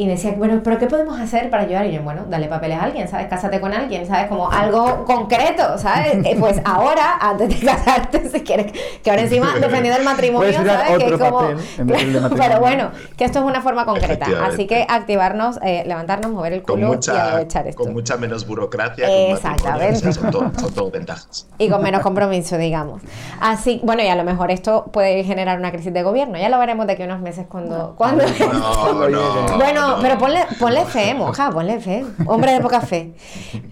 y 0.00 0.06
me 0.06 0.12
decía, 0.12 0.32
bueno, 0.38 0.60
pero 0.62 0.78
¿qué 0.78 0.86
podemos 0.86 1.18
hacer 1.18 1.50
para 1.50 1.64
ayudar? 1.64 1.84
Y 1.86 1.92
yo, 1.92 2.02
bueno, 2.02 2.24
dale 2.28 2.46
papeles 2.46 2.78
a 2.78 2.84
alguien, 2.84 3.08
¿sabes? 3.08 3.26
Cásate 3.26 3.60
con 3.60 3.72
alguien, 3.72 4.06
¿sabes? 4.06 4.28
Como 4.28 4.48
algo 4.48 5.04
concreto, 5.04 5.76
¿sabes? 5.76 6.24
Eh, 6.24 6.36
pues 6.38 6.60
ahora, 6.64 7.18
antes 7.20 7.48
de 7.48 7.66
casarte, 7.66 8.28
si 8.30 8.42
quieres, 8.42 8.72
que 9.02 9.10
ahora 9.10 9.22
encima 9.22 9.54
defendiendo 9.54 9.98
el 9.98 10.04
matrimonio, 10.04 10.52
¿sabes? 10.64 10.98
Que 11.02 11.18
como, 11.18 11.48
pero 12.36 12.60
bueno, 12.60 12.92
que 13.16 13.24
esto 13.24 13.40
es 13.40 13.44
una 13.44 13.60
forma 13.60 13.84
concreta. 13.84 14.26
Así 14.46 14.68
que 14.68 14.86
activarnos, 14.88 15.58
eh, 15.64 15.82
levantarnos, 15.84 16.30
mover 16.30 16.52
el 16.52 16.62
culo 16.62 16.94
y 16.94 17.10
aprovechar 17.10 17.66
esto. 17.66 17.82
Con 17.82 17.92
mucha 17.92 18.16
menos 18.16 18.46
burocracia. 18.46 19.32
Exactamente. 19.32 20.12
son, 20.12 20.30
todo, 20.30 20.52
son 20.60 20.72
todo 20.74 20.90
ventajas. 20.92 21.48
Y 21.58 21.68
con 21.68 21.82
menos 21.82 22.02
compromiso, 22.02 22.56
digamos. 22.56 23.02
Así, 23.40 23.80
bueno, 23.82 24.04
y 24.04 24.06
a 24.06 24.14
lo 24.14 24.22
mejor 24.22 24.52
esto 24.52 24.84
puede 24.92 25.24
generar 25.24 25.58
una 25.58 25.72
crisis 25.72 25.92
de 25.92 26.04
gobierno. 26.04 26.38
Ya 26.38 26.50
lo 26.50 26.58
veremos 26.60 26.86
de 26.86 26.92
aquí 26.92 27.02
unos 27.02 27.20
meses 27.20 27.46
cuando... 27.48 27.94
cuando 27.96 28.24
no, 28.52 29.08
no, 29.08 29.56
bueno, 29.56 29.87
pero 30.00 30.18
ponle, 30.18 30.40
ponle 30.58 30.84
fe, 30.84 31.14
moja, 31.16 31.50
ponle 31.50 31.80
fe. 31.80 32.04
Hombre 32.26 32.52
de 32.52 32.60
poca 32.60 32.80
fe. 32.80 33.12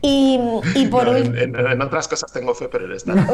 Y, 0.02 0.40
y 0.74 0.86
por 0.86 1.08
en, 1.08 1.82
otras 1.82 2.08
cosas 2.08 2.32
tengo 2.32 2.54
fe, 2.54 2.68
pero 2.68 2.86
en 2.86 2.92
esta. 2.92 3.14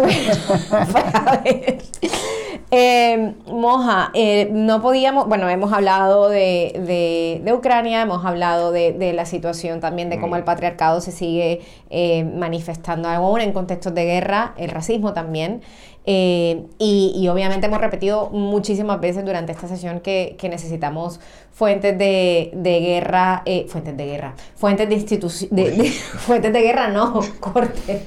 eh, 2.71 3.35
moja, 3.47 4.11
eh, 4.15 4.49
no 4.51 4.83
podíamos. 4.83 5.29
Bueno, 5.29 5.49
hemos 5.49 5.73
hablado 5.73 6.29
de, 6.29 6.73
de, 6.87 7.41
de 7.45 7.53
Ucrania, 7.53 8.03
hemos 8.03 8.25
hablado 8.25 8.73
de, 8.73 8.93
de, 8.93 9.13
la 9.13 9.27
situación 9.27 9.81
también 9.81 10.11
de 10.11 10.21
cómo 10.21 10.35
mm. 10.35 10.39
el 10.39 10.45
patriarcado 10.45 11.01
se 11.01 11.13
sigue 11.13 11.61
eh, 11.91 12.25
manifestando 12.25 13.09
aún 13.09 13.41
en 13.41 13.53
contextos 13.53 13.95
de 13.95 14.05
guerra, 14.05 14.55
el 14.57 14.71
racismo 14.71 15.13
también. 15.13 15.63
Eh, 16.05 16.65
y, 16.79 17.29
obviamente 17.29 17.67
hemos 17.67 17.81
repetido 17.81 18.29
muchísimas 18.31 19.01
veces 19.01 19.25
durante 19.25 19.53
esta 19.53 19.69
sesión 19.69 20.01
que, 20.01 20.37
necesitamos 20.43 21.21
fuentes 21.53 21.97
de, 21.97 22.51
guerra, 22.63 23.43
eh, 23.47 23.67
fuentes 23.69 23.97
de 23.97 24.07
guerra, 24.07 24.35
fuentes 24.57 24.89
de 24.89 24.95
institución, 24.97 25.51
fuentes 26.19 26.53
de 26.53 26.61
guerra 26.61 26.89
no, 26.89 27.21
corte. 27.41 28.03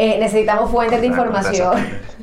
Eh, 0.00 0.16
necesitamos 0.20 0.70
fuentes 0.70 1.00
de 1.00 1.08
información, 1.08 1.72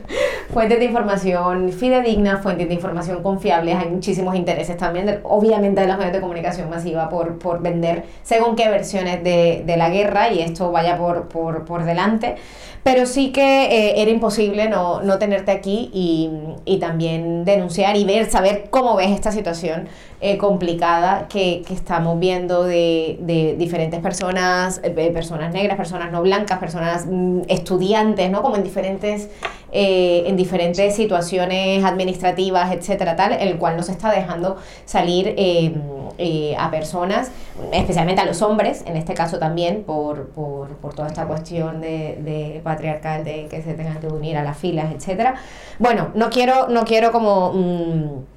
fuentes 0.54 0.80
de 0.80 0.86
información 0.86 1.74
fidedignas, 1.74 2.42
fuentes 2.42 2.70
de 2.70 2.74
información 2.74 3.22
confiables. 3.22 3.76
Hay 3.76 3.90
muchísimos 3.90 4.34
intereses 4.34 4.78
también, 4.78 5.20
obviamente, 5.24 5.82
de 5.82 5.88
los 5.88 5.98
medios 5.98 6.14
de 6.14 6.22
comunicación 6.22 6.70
masiva 6.70 7.10
por, 7.10 7.38
por 7.38 7.62
vender 7.62 8.06
según 8.24 8.56
qué 8.56 8.70
versiones 8.70 9.22
de, 9.26 9.64
de, 9.66 9.76
la 9.76 9.90
guerra 9.90 10.32
y 10.32 10.40
esto 10.40 10.72
vaya 10.72 10.98
por, 10.98 11.28
por, 11.28 11.66
por 11.66 11.84
delante. 11.84 12.38
Pero 12.86 13.08
sí 13.08 13.32
que 13.32 13.64
eh, 13.66 14.02
era 14.02 14.12
imposible 14.12 14.70
no, 14.70 15.02
no 15.02 15.18
tenerte 15.18 15.52
aquí 15.52 15.90
y, 15.92 16.30
y, 16.66 16.78
también 16.78 17.44
denunciar 17.44 17.98
y 17.98 18.06
ver, 18.06 18.30
saber 18.30 18.68
cómo 18.70 18.96
ves 18.96 19.10
esta 19.10 19.32
situación 19.32 19.88
eh, 20.22 20.38
complicada 20.38 21.28
que, 21.28 21.64
que, 21.68 21.74
estamos 21.74 22.20
viendo 22.20 22.64
de, 22.64 23.18
de 23.22 23.56
diferentes 23.58 24.00
personas, 24.02 24.82
eh, 24.84 25.12
personas 25.12 25.52
negras, 25.52 25.78
personas 25.78 26.12
no 26.12 26.22
blancas, 26.22 26.60
personas 26.60 27.08
mm, 27.10 27.42
estudiantes, 27.66 28.30
¿no? 28.30 28.42
Como 28.44 28.56
en 28.56 28.64
diferentes 28.64 29.30
eh, 29.78 30.24
en 30.28 30.38
diferentes 30.38 30.96
situaciones 30.96 31.84
administrativas, 31.84 32.72
etcétera, 32.72 33.18
tal, 33.18 33.34
el 33.34 33.58
cual 33.58 33.76
nos 33.76 33.90
está 33.90 34.10
dejando 34.10 34.56
salir 34.86 35.34
eh, 35.36 35.76
eh, 36.18 36.56
a 36.58 36.72
personas, 36.72 37.30
especialmente 37.74 38.22
a 38.22 38.26
los 38.26 38.42
hombres, 38.42 38.84
en 38.86 38.96
este 38.96 39.14
caso 39.14 39.38
también, 39.38 39.84
por, 39.84 40.30
por, 40.30 40.70
por 40.78 40.94
toda 40.94 41.10
esta 41.10 41.26
cuestión 41.26 41.82
de, 41.82 42.18
de, 42.22 42.62
patriarcal, 42.64 43.26
de 43.26 43.48
que 43.48 43.62
se 43.62 43.74
tengan 43.74 44.00
que 44.00 44.08
unir 44.08 44.38
a 44.38 44.44
las 44.44 44.58
filas, 44.58 44.94
etcétera. 44.96 45.36
Bueno, 45.78 46.08
no 46.14 46.30
quiero, 46.30 46.70
no 46.70 46.86
quiero 46.86 47.12
como... 47.12 47.52
Mm, 47.52 48.35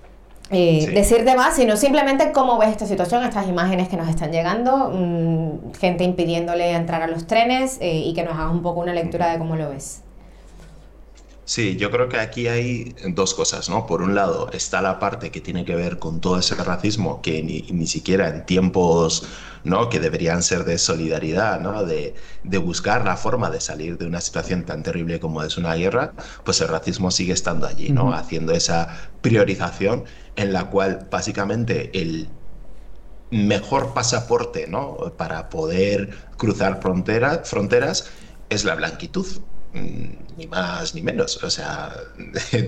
eh, 0.51 0.85
sí. 0.87 0.95
decirte 0.95 1.35
más, 1.37 1.57
sino 1.57 1.77
simplemente 1.77 2.33
cómo 2.33 2.59
ves 2.59 2.71
esta 2.71 2.87
situación, 2.87 3.23
estas 3.23 3.49
imágenes 3.49 3.89
que 3.89 3.97
nos 3.97 4.09
están 4.09 4.33
llegando, 4.33 4.91
mmm, 4.91 5.75
gente 5.79 6.05
impidiéndole 6.05 6.73
entrar 6.73 7.03
a 7.03 7.07
los 7.07 7.27
trenes 7.27 7.79
eh, 7.81 7.99
y 7.99 8.15
que 8.15 8.23
nos 8.23 8.35
hagas 8.35 8.53
un 8.53 8.63
poco 8.63 8.81
una 8.81 8.95
lectura 8.95 9.31
de 9.31 9.39
cómo 9.39 9.57
lo 9.57 9.71
ves. 9.71 10.03
Sí, 11.49 11.77
yo 11.77 11.91
creo 11.91 12.11
que 12.11 12.19
aquí 12.21 12.47
hay 12.47 12.95
dos 13.09 13.33
cosas, 13.33 13.71
¿no? 13.71 13.87
Por 13.87 14.03
un 14.03 14.15
lado 14.15 14.51
está 14.53 14.83
la 14.83 14.99
parte 14.99 15.31
que 15.31 15.41
tiene 15.41 15.65
que 15.65 15.75
ver 15.75 15.99
con 15.99 16.21
todo 16.21 16.39
ese 16.39 16.55
racismo 16.57 17.23
que 17.23 17.43
ni, 17.43 17.63
ni 17.73 17.87
siquiera 17.87 18.29
en 18.29 18.45
tiempos, 18.45 19.27
¿no? 19.65 19.89
Que 19.89 19.99
deberían 19.99 20.43
ser 20.43 20.65
de 20.65 20.77
solidaridad, 20.77 21.59
¿no? 21.59 21.85
De, 21.85 22.15
de, 22.45 22.59
buscar 22.59 23.07
la 23.07 23.17
forma 23.17 23.49
de 23.49 23.63
salir 23.63 23.97
de 23.97 24.05
una 24.07 24.21
situación 24.21 24.67
tan 24.67 24.83
terrible 24.83 25.21
como 25.21 25.43
es 25.43 25.57
una 25.57 25.75
guerra, 25.75 26.13
pues 26.45 26.61
el 26.61 26.69
racismo 26.69 27.11
sigue 27.11 27.33
estando 27.33 27.67
allí, 27.67 27.89
¿no? 27.89 28.05
Uh 28.05 28.11
-huh. 28.11 28.19
Haciendo 28.21 28.53
esa 28.53 29.11
priorización 29.23 30.05
en 30.37 30.53
la 30.53 30.69
cual 30.69 31.09
básicamente 31.11 31.99
el 31.99 32.29
mejor 33.31 33.95
pasaporte, 33.95 34.67
¿no? 34.69 35.15
Para 35.17 35.49
poder 35.49 36.11
cruzar 36.37 36.83
frontera, 36.83 37.41
fronteras 37.45 38.11
es 38.51 38.65
la 38.65 38.75
blanquitud 38.75 39.27
ni 39.73 40.47
más 40.47 40.95
ni 40.95 41.03
menos. 41.03 41.43
O 41.43 41.51
sea, 41.51 41.93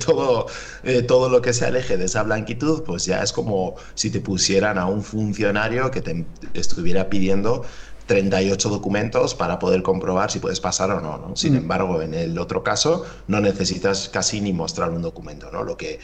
todo, 0.04 0.46
eh, 0.82 1.02
todo 1.02 1.28
lo 1.28 1.40
que 1.40 1.52
se 1.52 1.66
aleje 1.66 1.96
de 1.96 2.04
esa 2.04 2.22
blanquitud, 2.22 2.82
pues 2.82 3.04
ya 3.04 3.22
es 3.22 3.32
como 3.32 3.76
si 3.94 4.10
te 4.10 4.20
pusieran 4.20 4.78
a 4.78 4.86
un 4.86 5.02
funcionario 5.02 5.90
que 5.90 6.02
te 6.02 6.24
estuviera 6.54 7.08
pidiendo 7.08 7.64
38 8.06 8.68
documentos 8.68 9.36
para 9.36 9.60
poder 9.60 9.82
comprobar 9.82 10.30
si 10.32 10.40
puedes 10.40 10.60
pasar 10.60 10.90
o 10.90 11.00
no. 11.00 11.16
¿no? 11.18 11.36
Sin 11.36 11.54
mm. 11.54 11.58
embargo, 11.58 12.02
en 12.02 12.14
el 12.14 12.38
otro 12.38 12.64
caso, 12.64 13.06
no 13.28 13.40
necesitas 13.40 14.08
casi 14.08 14.40
ni 14.40 14.52
mostrar 14.52 14.90
un 14.90 15.02
documento. 15.02 15.50
¿no? 15.52 15.62
Lo 15.62 15.76
que 15.76 16.00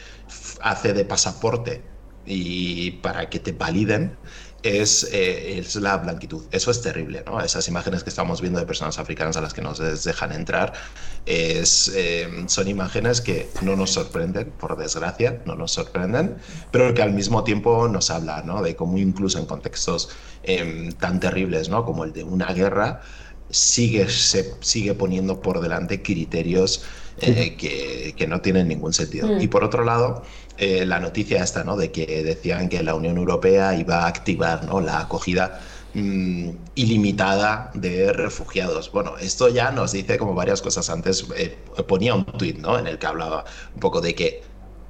hace 0.61 0.93
de 0.93 1.03
pasaporte 1.05 1.83
y 2.25 2.91
para 2.91 3.29
que 3.29 3.39
te 3.39 3.51
validen 3.51 4.17
es, 4.63 5.09
eh, 5.11 5.59
es, 5.59 5.75
la 5.75 5.97
blanquitud. 5.97 6.43
Eso 6.51 6.71
es 6.71 6.81
terrible, 6.81 7.23
¿no? 7.25 7.39
Esas 7.41 7.67
imágenes 7.67 8.03
que 8.03 8.09
estamos 8.09 8.41
viendo 8.41 8.59
de 8.59 8.65
personas 8.65 8.97
africanas 8.99 9.37
a 9.37 9.41
las 9.41 9.53
que 9.53 9.61
nos 9.61 9.77
dejan 10.03 10.31
entrar 10.31 10.73
es, 11.25 11.91
eh, 11.95 12.45
son 12.47 12.67
imágenes 12.67 13.21
que 13.21 13.49
no 13.61 13.75
nos 13.75 13.91
sorprenden, 13.91 14.51
por 14.51 14.77
desgracia, 14.77 15.41
no 15.45 15.55
nos 15.55 15.71
sorprenden, 15.71 16.37
pero 16.71 16.93
que 16.93 17.01
al 17.01 17.13
mismo 17.13 17.43
tiempo 17.43 17.87
nos 17.87 18.09
hablan 18.09 18.47
¿no? 18.47 18.61
De 18.61 18.75
cómo 18.75 18.97
incluso 18.97 19.39
en 19.39 19.45
contextos 19.45 20.09
eh, 20.43 20.89
tan 20.99 21.19
terribles 21.19 21.69
¿no? 21.69 21.85
como 21.85 22.03
el 22.03 22.13
de 22.13 22.23
una 22.23 22.47
guerra, 22.53 23.01
sigue, 23.49 24.09
se 24.09 24.53
sigue 24.59 24.93
poniendo 24.93 25.41
por 25.41 25.61
delante 25.61 26.01
criterios 26.01 26.83
eh, 27.19 27.55
que, 27.55 28.13
que, 28.15 28.27
no 28.27 28.41
tienen 28.41 28.67
ningún 28.67 28.93
sentido. 28.93 29.27
Mm. 29.27 29.41
Y 29.41 29.47
por 29.47 29.63
otro 29.63 29.83
lado, 29.83 30.23
eh, 30.57 30.85
la 30.85 30.99
noticia 30.99 31.43
esta, 31.43 31.63
¿no? 31.63 31.77
De 31.77 31.91
que 31.91 32.23
decían 32.23 32.69
que 32.69 32.81
la 32.83 32.95
Unión 32.95 33.17
Europea 33.17 33.75
iba 33.75 34.03
a 34.03 34.07
activar 34.07 34.65
¿no? 34.65 34.81
la 34.81 35.01
acogida 35.01 35.59
mmm, 35.93 36.49
ilimitada 36.75 37.71
de 37.73 38.11
refugiados. 38.13 38.91
Bueno, 38.91 39.17
esto 39.19 39.49
ya 39.49 39.71
nos 39.71 39.91
dice 39.91 40.17
como 40.17 40.33
varias 40.33 40.61
cosas 40.61 40.89
antes. 40.89 41.25
Eh, 41.35 41.57
ponía 41.87 42.15
un 42.15 42.25
tuit, 42.25 42.57
¿no? 42.57 42.77
En 42.79 42.87
el 42.87 42.97
que 42.97 43.05
hablaba 43.05 43.45
un 43.73 43.79
poco 43.79 44.01
de 44.01 44.15
que, 44.15 44.43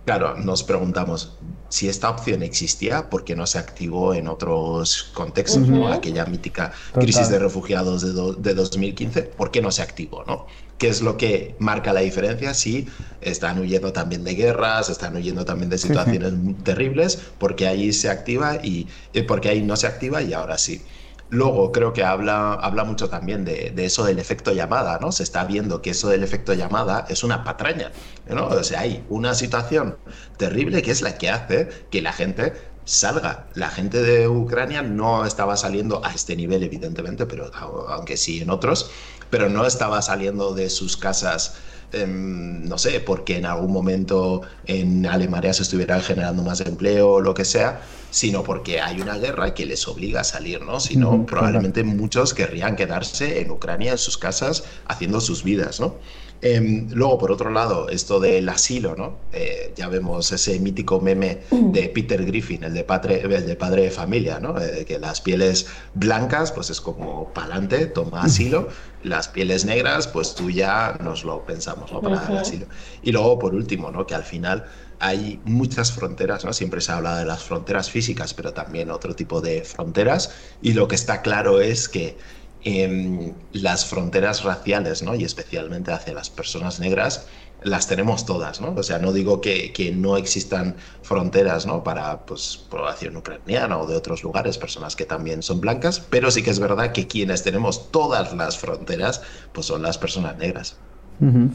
claro, 0.06 0.36
nos 0.38 0.64
preguntamos 0.64 1.38
si 1.70 1.90
esta 1.90 2.10
opción 2.10 2.44
existía, 2.44 3.10
¿por 3.10 3.26
qué 3.26 3.36
no 3.36 3.46
se 3.46 3.58
activó 3.60 4.14
en 4.14 4.30
otros 4.30 5.12
contextos? 5.14 5.64
Uh 5.64 5.66
-huh. 5.66 5.80
¿no? 5.80 5.94
Aquella 5.94 6.26
mítica 6.26 6.72
Total. 6.88 7.04
crisis 7.04 7.30
de 7.30 7.40
refugiados 7.40 8.02
de, 8.04 8.34
de 8.42 8.54
2015, 8.54 9.24
¿por 9.24 9.52
qué 9.52 9.62
no 9.62 9.72
se 9.72 9.82
activó? 9.82 10.24
¿no? 10.26 10.46
¿Qué 10.78 10.90
es 10.90 11.02
lo 11.02 11.18
que 11.18 11.56
marca 11.60 11.92
la 11.92 12.02
diferencia? 12.02 12.54
Si 12.54 12.88
están 13.22 13.60
huyendo 13.60 13.94
también 13.94 14.24
de 14.24 14.36
guerras, 14.36 14.90
están 14.90 15.16
huyendo 15.16 15.44
también 15.44 15.70
de 15.70 15.78
situaciones 15.78 16.34
sí, 16.34 16.40
sí. 16.46 16.54
terribles, 16.64 17.20
porque 17.40 17.68
ahí 17.68 17.92
se 17.94 18.10
activa 18.10 18.58
y 18.64 18.88
eh, 19.14 19.24
porque 19.24 19.50
ahí 19.50 19.64
no 19.64 19.76
se 19.76 19.88
activa 19.88 20.22
y 20.22 20.34
ahora 20.34 20.58
sí. 20.58 20.82
Luego 21.30 21.74
creo 21.74 21.92
que 21.92 22.04
habla, 22.06 22.54
habla 22.54 22.86
mucho 22.86 23.10
también 23.10 23.44
de, 23.44 23.72
de, 23.72 23.86
eso 23.86 24.06
del 24.06 24.18
efecto 24.18 24.54
llamada, 24.54 24.98
¿no? 25.02 25.12
Se 25.12 25.24
está 25.24 25.44
viendo 25.44 25.82
que 25.82 25.90
eso 25.90 26.08
del 26.08 26.24
efecto 26.24 26.54
llamada 26.54 27.06
es 27.10 27.24
una 27.24 27.44
patraña, 27.44 27.92
¿no? 28.30 28.48
O 28.48 28.64
sea, 28.64 28.82
hay 28.82 29.04
una 29.10 29.34
situación 29.34 29.98
terrible 30.38 30.82
que 30.82 30.92
es 30.92 31.02
la 31.02 31.18
que 31.18 31.30
hace 31.30 31.68
que 31.92 32.02
la 32.02 32.14
gente 32.14 32.54
salga. 32.88 33.48
La 33.54 33.70
gente 33.70 34.02
de 34.02 34.28
Ucrania 34.28 34.82
no 34.82 35.26
estaba 35.26 35.58
saliendo 35.58 36.04
a 36.04 36.14
este 36.14 36.36
nivel, 36.36 36.64
evidentemente, 36.64 37.26
pero 37.26 37.52
aunque 37.90 38.18
sí 38.18 38.42
en 38.42 38.50
otros, 38.50 38.90
pero 39.30 39.50
no 39.50 39.66
estaba 39.66 40.02
saliendo 40.02 40.54
de 40.54 40.70
sus 40.70 40.98
casas 40.98 41.56
eh, 41.94 42.06
no 42.06 42.78
sé, 42.78 43.00
porque 43.00 43.38
en 43.38 43.46
algún 43.46 43.72
momento 43.72 44.42
en 44.66 45.06
Alemania 45.06 45.54
se 45.54 45.64
estuvieran 45.64 46.02
generando 46.02 46.44
más 46.44 46.60
empleo 46.62 47.12
o 47.12 47.22
lo 47.22 47.34
que 47.34 47.46
sea, 47.46 47.82
sino 48.10 48.44
porque 48.44 48.82
hay 48.82 49.02
una 49.02 49.18
guerra 49.18 49.54
que 49.54 49.66
les 49.66 49.88
obliga 49.88 50.22
a 50.22 50.24
salir, 50.24 50.62
¿no? 50.62 50.80
Si 50.80 50.96
no, 50.96 51.12
uh 51.12 51.18
-huh, 51.20 51.26
probablemente 51.26 51.82
claro. 51.82 51.98
muchos 51.98 52.34
querrían 52.34 52.76
quedarse 52.76 53.42
en 53.42 53.52
Ucrania, 53.52 53.92
en 53.92 53.98
sus 53.98 54.18
casas, 54.18 54.64
haciendo 54.88 55.20
sus 55.22 55.44
vidas, 55.44 55.80
¿no? 55.80 55.96
Eh, 56.42 56.86
luego, 56.92 57.18
por 57.18 57.32
otro 57.32 57.50
lado, 57.50 57.90
esto 57.90 58.20
del 58.20 58.48
asilo, 58.50 58.96
¿no? 58.96 59.18
Eh, 59.34 59.74
ya 59.76 59.88
vemos 59.88 60.32
ese 60.32 60.60
mítico 60.60 61.02
meme 61.02 61.40
de 61.50 61.90
Peter 61.90 62.24
Griffin, 62.24 62.64
el 62.64 62.76
de 62.76 62.84
padre, 62.84 63.22
el 63.22 63.46
de, 63.48 63.56
padre 63.56 63.82
de 63.84 63.92
familia, 63.92 64.40
¿no? 64.40 64.60
Eh, 64.62 64.86
que 64.86 65.00
las 65.00 65.20
pieles 65.20 65.66
blancas, 65.96 66.52
pues 66.52 66.70
es 66.70 66.80
como 66.80 67.34
pa'lante, 67.34 67.88
toma 67.88 68.22
asilo. 68.22 68.70
Las 69.04 69.28
pieles 69.28 69.66
negras, 69.66 70.08
pues 70.08 70.36
tú 70.36 70.50
ya 70.52 70.98
nos 71.04 71.24
lo 71.24 71.44
pensamos, 71.46 71.92
¿no? 71.92 72.02
Para 72.02 72.18
uh 72.18 72.20
-huh. 72.20 72.32
el 72.32 72.38
asilo. 72.38 72.66
Y 73.02 73.12
luego, 73.12 73.40
por 73.40 73.56
último, 73.56 73.90
¿no? 73.92 74.06
Que 74.06 74.14
al 74.16 74.24
final 74.24 74.66
hay 75.00 75.40
muchas 75.46 75.92
fronteras, 75.92 76.44
¿no? 76.46 76.54
Siempre 76.54 76.82
se 76.82 76.92
habla 76.92 77.18
de 77.18 77.26
las 77.26 77.44
fronteras 77.44 77.90
físicas, 77.90 78.34
pero 78.34 78.54
también 78.54 78.90
otro 78.92 79.16
tipo 79.16 79.42
de 79.42 79.64
fronteras. 79.64 80.32
Y 80.62 80.74
lo 80.74 80.88
que 80.88 80.96
está 80.96 81.22
claro 81.22 81.62
es 81.62 81.88
que 81.88 82.18
eh, 82.64 83.34
las 83.54 83.86
fronteras 83.86 84.44
raciales, 84.44 85.04
¿no? 85.04 85.16
y 85.16 85.24
especialmente 85.24 85.92
hacia 85.92 86.14
las 86.14 86.30
personas 86.30 86.80
negras, 86.80 87.28
las 87.64 87.88
tenemos 87.88 88.26
todas, 88.26 88.62
¿no? 88.62 88.74
O 88.76 88.84
sea, 88.84 89.00
no 89.00 89.12
digo 89.12 89.42
que, 89.42 89.74
que 89.74 89.92
no 89.92 90.18
existan 90.18 90.76
fronteras, 91.02 91.66
¿no? 91.66 91.84
Para, 91.84 92.26
pues, 92.26 92.58
población 92.70 93.18
ucraniana 93.18 93.78
o 93.78 93.88
de 93.88 93.96
otros 93.96 94.22
lugares, 94.24 94.58
personas 94.58 94.96
que 94.96 95.06
también 95.06 95.42
son 95.42 95.60
blancas, 95.60 96.00
pero 96.10 96.30
sí 96.30 96.44
que 96.44 96.52
es 96.52 96.60
verdad 96.60 96.92
que 96.92 97.08
quienes 97.08 97.44
tenemos 97.44 97.92
todas 97.92 98.34
las 98.34 98.58
fronteras, 98.58 99.22
pues 99.54 99.66
son 99.66 99.82
las 99.82 99.98
personas 99.98 100.38
negras. 100.38 100.78
Uh 101.20 101.26
-huh. 101.26 101.52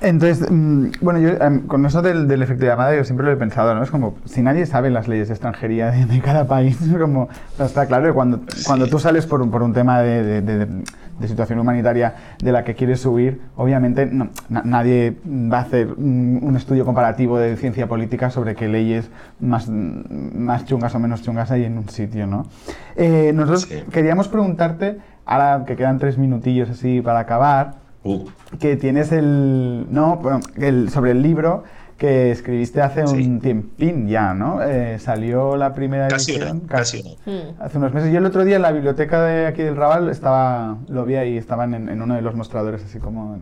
Entonces, 0.00 0.50
mm, 0.50 0.86
bueno, 1.00 1.20
yo 1.20 1.32
con 1.66 1.84
eso 1.86 2.02
del, 2.02 2.28
del, 2.28 2.42
efecto 2.42 2.64
de 2.64 2.70
llamada 2.70 2.94
yo 2.96 3.04
siempre 3.04 3.26
lo 3.26 3.32
he 3.32 3.36
pensado, 3.36 3.74
¿no? 3.74 3.82
Es 3.82 3.90
como, 3.90 4.14
si 4.24 4.42
nadie 4.42 4.66
sabe 4.66 4.90
las 4.90 5.08
leyes 5.08 5.28
de 5.28 5.34
extranjería 5.34 5.90
de, 5.90 6.06
de 6.06 6.20
cada 6.20 6.46
país, 6.46 6.78
como, 6.98 7.28
está 7.58 7.86
claro 7.86 8.06
que 8.06 8.12
cuando, 8.12 8.40
sí. 8.48 8.64
cuando 8.66 8.86
tú 8.86 8.98
sales 8.98 9.26
por, 9.26 9.48
por 9.50 9.62
un 9.62 9.72
tema 9.72 10.00
de, 10.00 10.42
de, 10.42 10.66
de, 10.66 11.28
situación 11.28 11.58
humanitaria 11.58 12.14
de 12.42 12.52
la 12.52 12.64
que 12.64 12.74
quieres 12.74 13.00
subir, 13.00 13.40
obviamente 13.56 14.04
no, 14.04 14.28
na, 14.50 14.62
nadie 14.64 15.16
va 15.26 15.58
a 15.58 15.62
hacer 15.62 15.88
un, 15.96 16.40
un, 16.42 16.56
estudio 16.56 16.84
comparativo 16.84 17.38
de 17.38 17.56
ciencia 17.56 17.86
política 17.86 18.30
sobre 18.30 18.54
qué 18.54 18.68
leyes 18.68 19.08
más, 19.40 19.68
más 19.70 20.66
chungas 20.66 20.94
o 20.94 20.98
menos 20.98 21.22
chungas 21.22 21.50
hay 21.50 21.64
en 21.64 21.78
un 21.78 21.88
sitio, 21.88 22.26
¿no? 22.26 22.46
Eh, 22.96 23.32
nosotros 23.34 23.62
sí. 23.62 23.84
queríamos 23.90 24.28
preguntarte, 24.28 24.98
ahora 25.24 25.64
que 25.66 25.76
quedan 25.76 25.98
tres 25.98 26.18
minutillos 26.18 26.68
así 26.68 27.00
para 27.00 27.20
acabar, 27.20 27.83
Uh. 28.04 28.26
Que 28.60 28.76
tienes 28.76 29.10
el. 29.12 29.86
No, 29.90 30.20
el, 30.56 30.90
sobre 30.90 31.12
el 31.12 31.22
libro 31.22 31.64
que 31.96 32.30
escribiste 32.30 32.82
hace 32.82 33.06
sí. 33.06 33.16
un 33.16 33.40
tiempín 33.40 34.08
ya, 34.08 34.34
¿no? 34.34 34.62
Eh, 34.62 34.98
salió 34.98 35.56
la 35.56 35.72
primera 35.72 36.08
casi 36.08 36.32
edición. 36.32 36.58
Una, 36.58 36.68
casi, 36.68 37.02
casi 37.02 37.18
una. 37.26 37.64
Hace 37.64 37.78
unos 37.78 37.94
meses. 37.94 38.12
Yo 38.12 38.18
el 38.18 38.26
otro 38.26 38.44
día 38.44 38.56
en 38.56 38.62
la 38.62 38.72
biblioteca 38.72 39.22
de 39.22 39.46
aquí 39.46 39.62
del 39.62 39.76
Raval 39.76 40.10
estaba, 40.10 40.76
lo 40.88 41.04
vi 41.04 41.16
ahí, 41.16 41.36
estaban 41.38 41.72
en, 41.72 41.88
en 41.88 42.02
uno 42.02 42.14
de 42.14 42.22
los 42.22 42.34
mostradores, 42.34 42.84
así 42.84 42.98
como. 42.98 43.38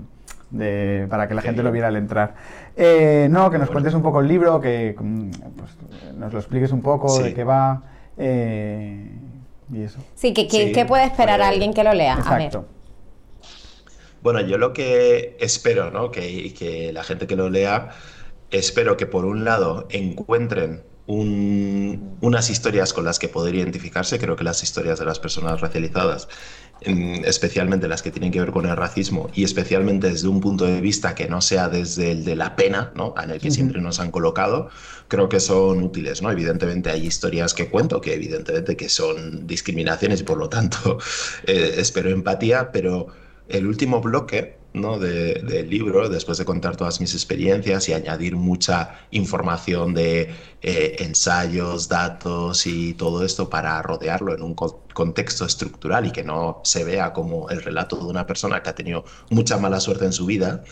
De, 0.50 1.06
para 1.08 1.28
que 1.28 1.34
la 1.34 1.40
gente 1.40 1.62
lo 1.62 1.72
viera 1.72 1.88
al 1.88 1.96
entrar. 1.96 2.34
Eh, 2.76 3.26
no, 3.30 3.50
que 3.50 3.56
nos 3.56 3.70
cuentes 3.70 3.94
un 3.94 4.02
poco 4.02 4.20
el 4.20 4.28
libro, 4.28 4.60
que 4.60 4.94
mm, 5.00 5.30
pues, 5.56 5.70
nos 6.18 6.30
lo 6.30 6.38
expliques 6.38 6.72
un 6.72 6.82
poco 6.82 7.08
sí. 7.08 7.22
de 7.22 7.34
qué 7.34 7.42
va. 7.42 7.82
Eh, 8.18 9.10
y 9.72 9.80
eso. 9.80 9.98
Sí, 10.14 10.34
que, 10.34 10.46
que, 10.46 10.66
sí, 10.66 10.72
¿qué 10.72 10.84
puede 10.84 11.04
esperar 11.04 11.38
pues, 11.38 11.48
alguien 11.48 11.72
que 11.72 11.82
lo 11.82 11.94
lea? 11.94 12.14
Exacto. 12.14 12.58
A 12.58 12.60
ver. 12.60 12.81
Bueno, 14.22 14.40
yo 14.40 14.58
lo 14.58 14.72
que 14.72 15.36
espero, 15.40 15.90
¿no? 15.90 16.10
Que, 16.10 16.54
que 16.54 16.92
la 16.92 17.02
gente 17.04 17.26
que 17.26 17.36
lo 17.36 17.50
lea, 17.50 17.90
espero 18.50 18.96
que 18.96 19.06
por 19.06 19.24
un 19.24 19.44
lado 19.44 19.86
encuentren 19.90 20.84
unas 21.06 22.48
historias 22.48 22.92
con 22.92 23.04
las 23.04 23.18
que 23.18 23.28
poder 23.28 23.54
identificarse. 23.54 24.18
Creo 24.18 24.36
que 24.36 24.44
las 24.44 24.62
historias 24.62 24.98
de 24.98 25.04
las 25.04 25.18
personas 25.18 25.60
racializadas, 25.60 26.28
especialmente 26.80 27.88
las 27.88 28.02
que 28.02 28.10
tienen 28.10 28.30
que 28.30 28.40
ver 28.40 28.52
con 28.52 28.66
el 28.66 28.76
racismo 28.76 29.28
y 29.34 29.44
especialmente 29.44 30.08
desde 30.08 30.28
un 30.28 30.40
punto 30.40 30.64
de 30.64 30.80
vista 30.80 31.14
que 31.14 31.28
no 31.28 31.40
sea 31.40 31.68
desde 31.68 32.12
el 32.12 32.24
de 32.24 32.36
la 32.36 32.56
pena, 32.56 32.92
¿no? 32.94 33.14
en 33.22 33.30
el 33.30 33.40
que 33.40 33.50
siempre 33.50 33.80
nos 33.80 34.00
han 34.00 34.10
colocado, 34.10 34.68
creo 35.08 35.28
que 35.28 35.40
son 35.40 35.82
útiles. 35.82 36.22
¿no? 36.22 36.30
Evidentemente 36.30 36.90
hay 36.90 37.06
historias 37.06 37.52
que 37.52 37.68
cuento 37.68 38.00
que 38.00 38.14
evidentemente 38.14 38.76
que 38.76 38.88
son 38.88 39.46
discriminaciones 39.46 40.20
y 40.20 40.24
por 40.24 40.38
lo 40.38 40.48
tanto 40.48 40.98
eh, 41.46 41.74
espero 41.78 42.10
empatía, 42.10 42.70
pero 42.72 43.08
el 43.48 43.66
último 43.66 44.00
bloque 44.00 44.62
¿no? 44.74 44.98
del 44.98 45.68
libro, 45.68 46.08
después 46.08 46.38
de 46.38 46.44
contar 46.44 46.76
todas 46.76 47.00
mis 47.00 47.12
experiencias 47.14 47.88
y 47.88 47.92
añadir 47.92 48.36
mucha 48.36 49.00
información 49.10 49.94
de 49.94 50.30
eh, 50.62 50.96
ensayos, 51.00 51.88
datos 51.88 52.66
y 52.66 52.94
todo 52.94 53.24
esto 53.24 53.50
para 53.50 53.80
rodearlo 53.82 54.34
en 54.34 54.42
un 54.42 54.54
contexto 54.54 55.44
estructural 55.44 56.06
y 56.06 56.10
que 56.10 56.24
no 56.24 56.60
se 56.64 56.84
vea 56.84 57.12
como 57.12 57.50
el 57.50 57.62
relato 57.62 57.96
de 57.96 58.04
una 58.04 58.26
persona 58.26 58.62
que 58.62 58.70
ha 58.70 58.74
tenido 58.74 59.04
mucha 59.30 59.58
mala 59.58 59.80
suerte 59.80 60.06
en 60.06 60.12
su 60.12 60.26
vida, 60.26 60.64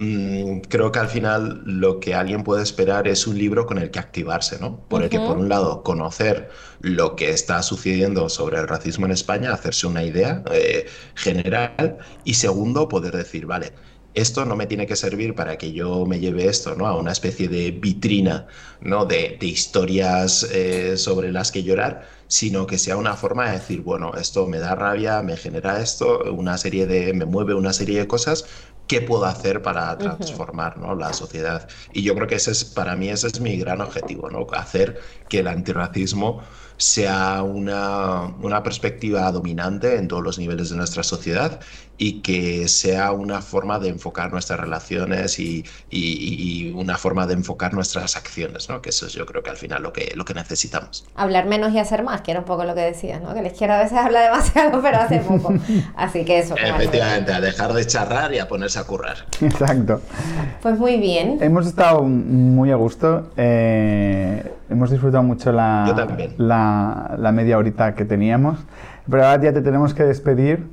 Mm, 0.00 0.60
creo 0.68 0.92
que 0.92 1.00
al 1.00 1.08
final 1.08 1.62
lo 1.64 1.98
que 1.98 2.14
alguien 2.14 2.44
puede 2.44 2.62
esperar 2.62 3.08
es 3.08 3.26
un 3.26 3.36
libro 3.36 3.66
con 3.66 3.78
el 3.78 3.90
que 3.90 3.98
activarse, 3.98 4.58
¿no? 4.60 4.78
Por 4.88 5.02
el 5.02 5.08
que, 5.08 5.18
por 5.18 5.36
un 5.36 5.48
lado, 5.48 5.82
conocer 5.82 6.50
lo 6.80 7.16
que 7.16 7.30
está 7.30 7.62
sucediendo 7.62 8.28
sobre 8.28 8.58
el 8.58 8.68
racismo 8.68 9.06
en 9.06 9.12
España, 9.12 9.52
hacerse 9.52 9.88
una 9.88 10.04
idea 10.04 10.44
eh, 10.52 10.86
general, 11.16 11.98
y 12.24 12.34
segundo, 12.34 12.88
poder 12.88 13.16
decir, 13.16 13.46
vale, 13.46 13.72
esto 14.14 14.44
no 14.44 14.56
me 14.56 14.66
tiene 14.66 14.86
que 14.86 14.96
servir 14.96 15.34
para 15.34 15.58
que 15.58 15.72
yo 15.72 16.06
me 16.06 16.20
lleve 16.20 16.46
esto 16.46 16.74
¿no? 16.74 16.86
a 16.86 16.96
una 16.96 17.12
especie 17.12 17.48
de 17.48 17.70
vitrina 17.72 18.46
¿no? 18.80 19.04
de, 19.04 19.36
historias 19.40 20.44
eh, 20.52 20.96
sobre 20.96 21.32
las 21.32 21.52
que 21.52 21.62
llorar, 21.62 22.06
sino 22.26 22.66
que 22.66 22.78
sea 22.78 22.96
una 22.96 23.14
forma 23.14 23.46
de 23.46 23.58
decir, 23.58 23.80
bueno, 23.82 24.12
esto 24.14 24.46
me 24.46 24.58
da 24.58 24.74
rabia, 24.74 25.22
me 25.22 25.36
genera 25.36 25.80
esto, 25.80 26.22
una 26.32 26.56
serie 26.58 26.86
de, 26.86 27.12
me 27.14 27.26
mueve 27.26 27.54
una 27.54 27.72
serie 27.72 27.98
de 28.00 28.06
cosas, 28.06 28.46
qué 28.88 29.02
puedo 29.02 29.26
hacer 29.26 29.62
para 29.62 29.96
transformar 29.98 30.78
¿no? 30.78 30.94
la 30.94 31.12
sociedad. 31.12 31.68
Y 31.92 32.02
yo 32.02 32.14
creo 32.14 32.26
que 32.26 32.36
ese 32.36 32.50
es, 32.50 32.64
para 32.64 32.96
mí 32.96 33.08
ese 33.08 33.28
es 33.28 33.40
mi 33.40 33.56
gran 33.58 33.80
objetivo, 33.80 34.30
¿no? 34.30 34.46
hacer 34.52 35.00
que 35.28 35.40
el 35.40 35.46
antirracismo 35.46 36.42
sea 36.78 37.42
una, 37.42 38.22
una, 38.40 38.62
perspectiva 38.62 39.30
dominante 39.32 39.96
en 39.96 40.06
todos 40.06 40.22
los 40.22 40.38
niveles 40.38 40.70
de 40.70 40.76
nuestra 40.76 41.02
sociedad 41.02 41.58
y 41.98 42.20
que 42.22 42.68
sea 42.68 43.10
una 43.10 43.42
forma 43.42 43.80
de 43.80 43.88
enfocar 43.88 44.30
nuestras 44.30 44.60
relaciones 44.60 45.40
y, 45.40 45.64
y, 45.90 46.70
una 46.70 46.96
forma 46.96 47.26
de 47.26 47.34
enfocar 47.34 47.74
nuestras 47.74 48.14
acciones, 48.16 48.68
¿no? 48.68 48.80
que 48.80 48.90
eso 48.90 49.06
es 49.06 49.12
yo 49.12 49.26
creo 49.26 49.42
que 49.42 49.50
al 49.50 49.56
final 49.56 49.82
lo 49.82 49.92
que, 49.92 50.12
lo 50.14 50.24
que 50.24 50.34
necesitamos. 50.34 51.04
Hablar 51.16 51.46
menos 51.46 51.72
y 51.72 51.80
hacer 51.80 52.04
más, 52.04 52.20
que 52.20 52.30
era 52.30 52.40
un 52.40 52.46
poco 52.46 52.64
lo 52.64 52.76
que 52.76 52.82
decías, 52.82 53.20
¿no? 53.20 53.34
que 53.34 53.42
la 53.42 53.48
izquierda 53.48 53.80
a 53.80 53.82
veces 53.82 53.98
habla 53.98 54.20
demasiado 54.20 54.80
pero 54.82 54.98
hace 54.98 55.18
poco. 55.18 55.52
Así 55.96 56.24
que 56.24 56.38
eso. 56.38 56.54
Efectivamente, 56.56 57.32
a 57.32 57.40
dejar 57.40 57.72
de 57.72 57.84
charrar 57.84 58.32
y 58.32 58.38
a 58.38 58.46
ponerse 58.46 58.77
a 58.78 58.84
currar. 58.84 59.16
Exacto. 59.40 60.00
Pues 60.62 60.78
muy 60.78 60.98
bien. 60.98 61.38
Hemos 61.40 61.66
estado 61.66 62.02
muy 62.02 62.70
a 62.70 62.76
gusto. 62.76 63.30
Eh, 63.36 64.52
hemos 64.70 64.90
disfrutado 64.90 65.22
mucho 65.22 65.52
la, 65.52 66.32
la, 66.38 67.14
la 67.18 67.32
media 67.32 67.58
horita 67.58 67.94
que 67.94 68.04
teníamos. 68.04 68.58
Pero 69.10 69.24
ahora 69.24 69.42
ya 69.42 69.52
te 69.52 69.62
tenemos 69.62 69.94
que 69.94 70.04
despedir 70.04 70.66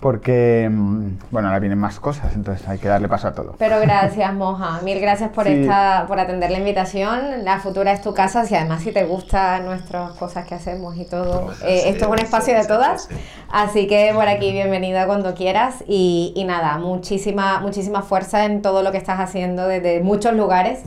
porque, 0.00 0.66
mm, 0.70 1.18
bueno, 1.30 1.48
ahora 1.48 1.60
vienen 1.60 1.78
más 1.78 2.00
cosas, 2.00 2.34
entonces 2.34 2.66
hay 2.66 2.78
que 2.78 2.88
darle 2.88 3.06
paso 3.06 3.28
a 3.28 3.32
todo. 3.32 3.54
Pero 3.58 3.78
gracias, 3.80 4.32
Moja. 4.32 4.80
Mil 4.82 4.98
gracias 4.98 5.30
por, 5.30 5.46
esta, 5.46 6.06
por 6.08 6.18
atender 6.18 6.50
la 6.50 6.58
invitación. 6.58 7.44
La 7.44 7.60
futura 7.60 7.92
es 7.92 8.00
tu 8.00 8.14
casa, 8.14 8.46
si 8.46 8.54
además 8.54 8.82
si 8.82 8.92
te 8.92 9.04
gustan 9.04 9.66
nuestras 9.66 10.12
cosas 10.12 10.46
que 10.46 10.54
hacemos 10.54 10.96
y 10.96 11.04
todo. 11.04 11.46
Pues 11.46 11.62
eh, 11.62 11.90
esto 11.90 12.06
es 12.06 12.10
un 12.10 12.18
espacio 12.18 12.54
de 12.54 12.66
todas, 12.66 13.10
así 13.50 13.86
que 13.86 14.12
por 14.14 14.26
aquí 14.26 14.52
bienvenida 14.52 15.06
cuando 15.06 15.34
quieras. 15.34 15.84
Y, 15.86 16.32
y, 16.34 16.44
nada, 16.44 16.78
muchísima, 16.78 17.60
muchísima 17.60 18.00
fuerza 18.00 18.46
en 18.46 18.62
todo 18.62 18.82
lo 18.82 18.92
que 18.92 18.98
estás 18.98 19.20
haciendo 19.20 19.68
desde 19.68 20.00
muchos 20.00 20.32
lugares. 20.32 20.80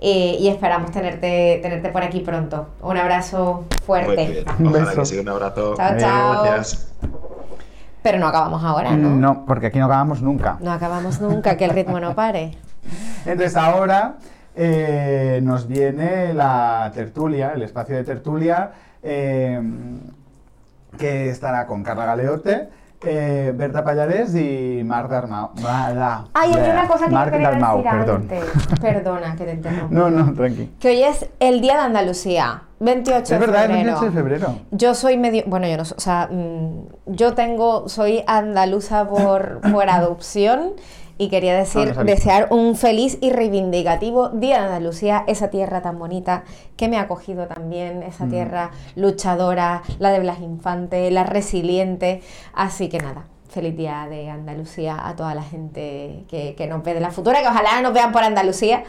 Eh, 0.00 0.36
y 0.38 0.48
esperamos 0.48 0.92
tenerte, 0.92 1.58
tenerte 1.60 1.88
por 1.88 2.04
aquí 2.04 2.20
pronto. 2.20 2.68
Un 2.82 2.96
abrazo 2.96 3.64
fuerte. 3.84 4.44
Un 4.58 4.72
beso. 4.72 5.20
un 5.20 5.28
abrazo. 5.28 5.74
Chao, 5.76 5.98
chao. 5.98 6.44
Gracias. 6.44 6.88
Pero 8.02 8.18
no 8.18 8.26
acabamos 8.28 8.62
ahora, 8.62 8.92
¿no? 8.92 9.10
No, 9.10 9.44
porque 9.44 9.66
aquí 9.66 9.78
no 9.78 9.86
acabamos 9.86 10.22
nunca. 10.22 10.56
No 10.60 10.72
acabamos 10.72 11.20
nunca, 11.20 11.56
que 11.56 11.64
el 11.64 11.70
ritmo 11.70 12.00
no 12.00 12.14
pare. 12.14 12.56
Entonces 13.26 13.56
ahora 13.56 14.14
eh, 14.54 15.40
nos 15.42 15.66
viene 15.68 16.32
la 16.34 16.90
tertulia, 16.94 17.52
el 17.54 17.62
espacio 17.62 17.96
de 17.96 18.04
tertulia, 18.04 18.70
eh, 19.02 19.60
que 20.96 21.30
estará 21.30 21.66
con 21.66 21.82
Carla 21.82 22.06
Galeote. 22.06 22.68
Eh, 23.04 23.52
Berta 23.54 23.84
Payares 23.84 24.34
y 24.34 24.82
Marc 24.84 25.08
Darmau. 25.08 25.50
Ay, 26.34 26.52
hay 26.52 26.70
una 26.70 26.88
cosa 26.88 27.06
que 27.06 27.14
Marc 27.14 27.30
quería 27.30 27.50
decir 27.52 27.84
perdón. 27.84 28.22
Antes. 28.22 28.44
Perdona 28.80 29.36
que 29.36 29.44
te 29.44 29.52
interrumpa. 29.52 29.86
No, 29.90 30.10
no, 30.10 30.32
tranqui. 30.34 30.72
Que 30.80 30.88
hoy 30.88 31.02
es 31.04 31.28
el 31.38 31.60
Día 31.60 31.74
de 31.74 31.82
Andalucía. 31.82 32.62
28 32.80 33.18
de 33.18 33.24
febrero. 33.24 33.44
Es 33.44 33.50
verdad, 33.50 33.64
el 33.64 33.84
28 33.84 34.04
de 34.04 34.10
febrero. 34.10 34.58
Yo 34.72 34.94
soy 34.94 35.16
medio, 35.16 35.44
bueno, 35.46 35.68
yo 35.68 35.76
no, 35.76 35.82
o 35.82 36.00
sea, 36.00 36.28
mm, 36.28 36.86
yo 37.08 37.34
tengo, 37.34 37.88
soy 37.88 38.22
andaluza 38.26 39.08
por, 39.08 39.60
por 39.72 39.90
adopción 39.90 40.74
y 41.18 41.28
quería 41.28 41.56
decir, 41.56 41.94
desear 41.94 42.46
un 42.50 42.76
feliz 42.76 43.18
y 43.20 43.30
reivindicativo 43.30 44.28
Día 44.28 44.60
de 44.60 44.66
Andalucía, 44.66 45.24
esa 45.26 45.50
tierra 45.50 45.82
tan 45.82 45.98
bonita 45.98 46.44
que 46.76 46.88
me 46.88 46.96
ha 46.96 47.02
acogido 47.02 47.48
también, 47.48 48.04
esa 48.04 48.26
mm. 48.26 48.30
tierra 48.30 48.70
luchadora, 48.94 49.82
la 49.98 50.12
de 50.12 50.20
Blas 50.20 50.38
Infante, 50.40 51.10
la 51.10 51.24
resiliente. 51.24 52.22
Así 52.54 52.88
que 52.88 52.98
nada, 52.98 53.24
feliz 53.48 53.76
día 53.76 54.06
de 54.08 54.30
Andalucía 54.30 54.96
a 55.08 55.16
toda 55.16 55.34
la 55.34 55.42
gente 55.42 56.24
que, 56.28 56.54
que 56.56 56.66
nos 56.68 56.84
ve 56.84 56.94
de 56.94 57.00
la 57.00 57.10
futura, 57.10 57.40
que 57.40 57.48
ojalá 57.48 57.82
nos 57.82 57.92
vean 57.92 58.12
por 58.12 58.22
Andalucía. 58.22 58.84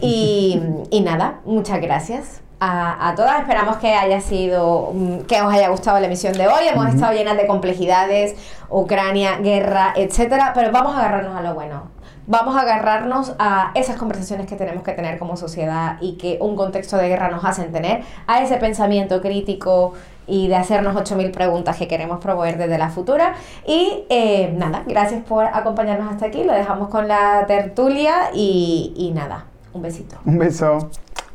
Y, 0.00 0.60
y 0.90 1.00
nada, 1.00 1.40
muchas 1.44 1.80
gracias 1.80 2.42
a, 2.60 3.14
todas. 3.16 3.40
Esperamos 3.40 3.76
que 3.76 3.94
haya 3.94 4.20
sido, 4.20 4.92
mm, 4.92 5.18
que 5.20 5.40
os 5.40 5.52
haya 5.52 5.68
gustado 5.68 5.98
la 6.00 6.06
emisión 6.06 6.34
de 6.34 6.46
hoy. 6.46 6.68
Hemos 6.70 6.86
estado 6.88 7.12
llenas 7.12 7.36
de 7.36 7.46
complejidades, 7.46 8.36
Ucrania, 8.70 9.38
guerra, 9.38 9.92
etcétera, 9.96 10.52
pero 10.54 10.70
vamos 10.72 10.94
a 10.94 10.98
agarrarnos 10.98 11.36
a 11.36 11.42
lo 11.42 11.54
bueno. 11.54 11.98
Vamos 12.26 12.56
a 12.56 12.60
agarrarnos 12.60 13.34
a 13.38 13.70
esas 13.74 13.96
conversaciones 13.96 14.46
que 14.46 14.54
tenemos 14.54 14.82
que 14.82 14.92
tener 14.92 15.18
como 15.18 15.38
sociedad 15.38 15.96
y 16.02 16.18
que 16.18 16.36
un 16.42 16.56
contexto 16.56 16.98
de 16.98 17.08
guerra 17.08 17.30
nos 17.30 17.42
hacen 17.42 17.72
tener, 17.72 18.02
a 18.26 18.42
ese 18.42 18.58
pensamiento 18.58 19.22
crítico 19.22 19.94
y 20.26 20.48
de 20.48 20.56
hacernos 20.56 20.94
8.000 20.94 21.32
preguntas 21.32 21.78
que 21.78 21.88
queremos 21.88 22.18
promover 22.18 22.58
desde 22.58 22.76
la 22.76 22.90
futura. 22.90 23.34
Y 23.66 24.04
eh, 24.10 24.52
nada, 24.58 24.82
gracias 24.86 25.24
por 25.24 25.46
acompañarnos 25.46 26.12
hasta 26.12 26.26
aquí. 26.26 26.44
Lo 26.44 26.52
dejamos 26.52 26.88
con 26.88 27.08
la 27.08 27.46
tertulia 27.46 28.30
y, 28.34 28.92
y 28.94 29.10
nada, 29.12 29.46
un 29.72 29.80
besito. 29.80 30.16
Un 30.26 30.38
beso. 30.38 30.90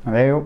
Adiós. 0.05 0.43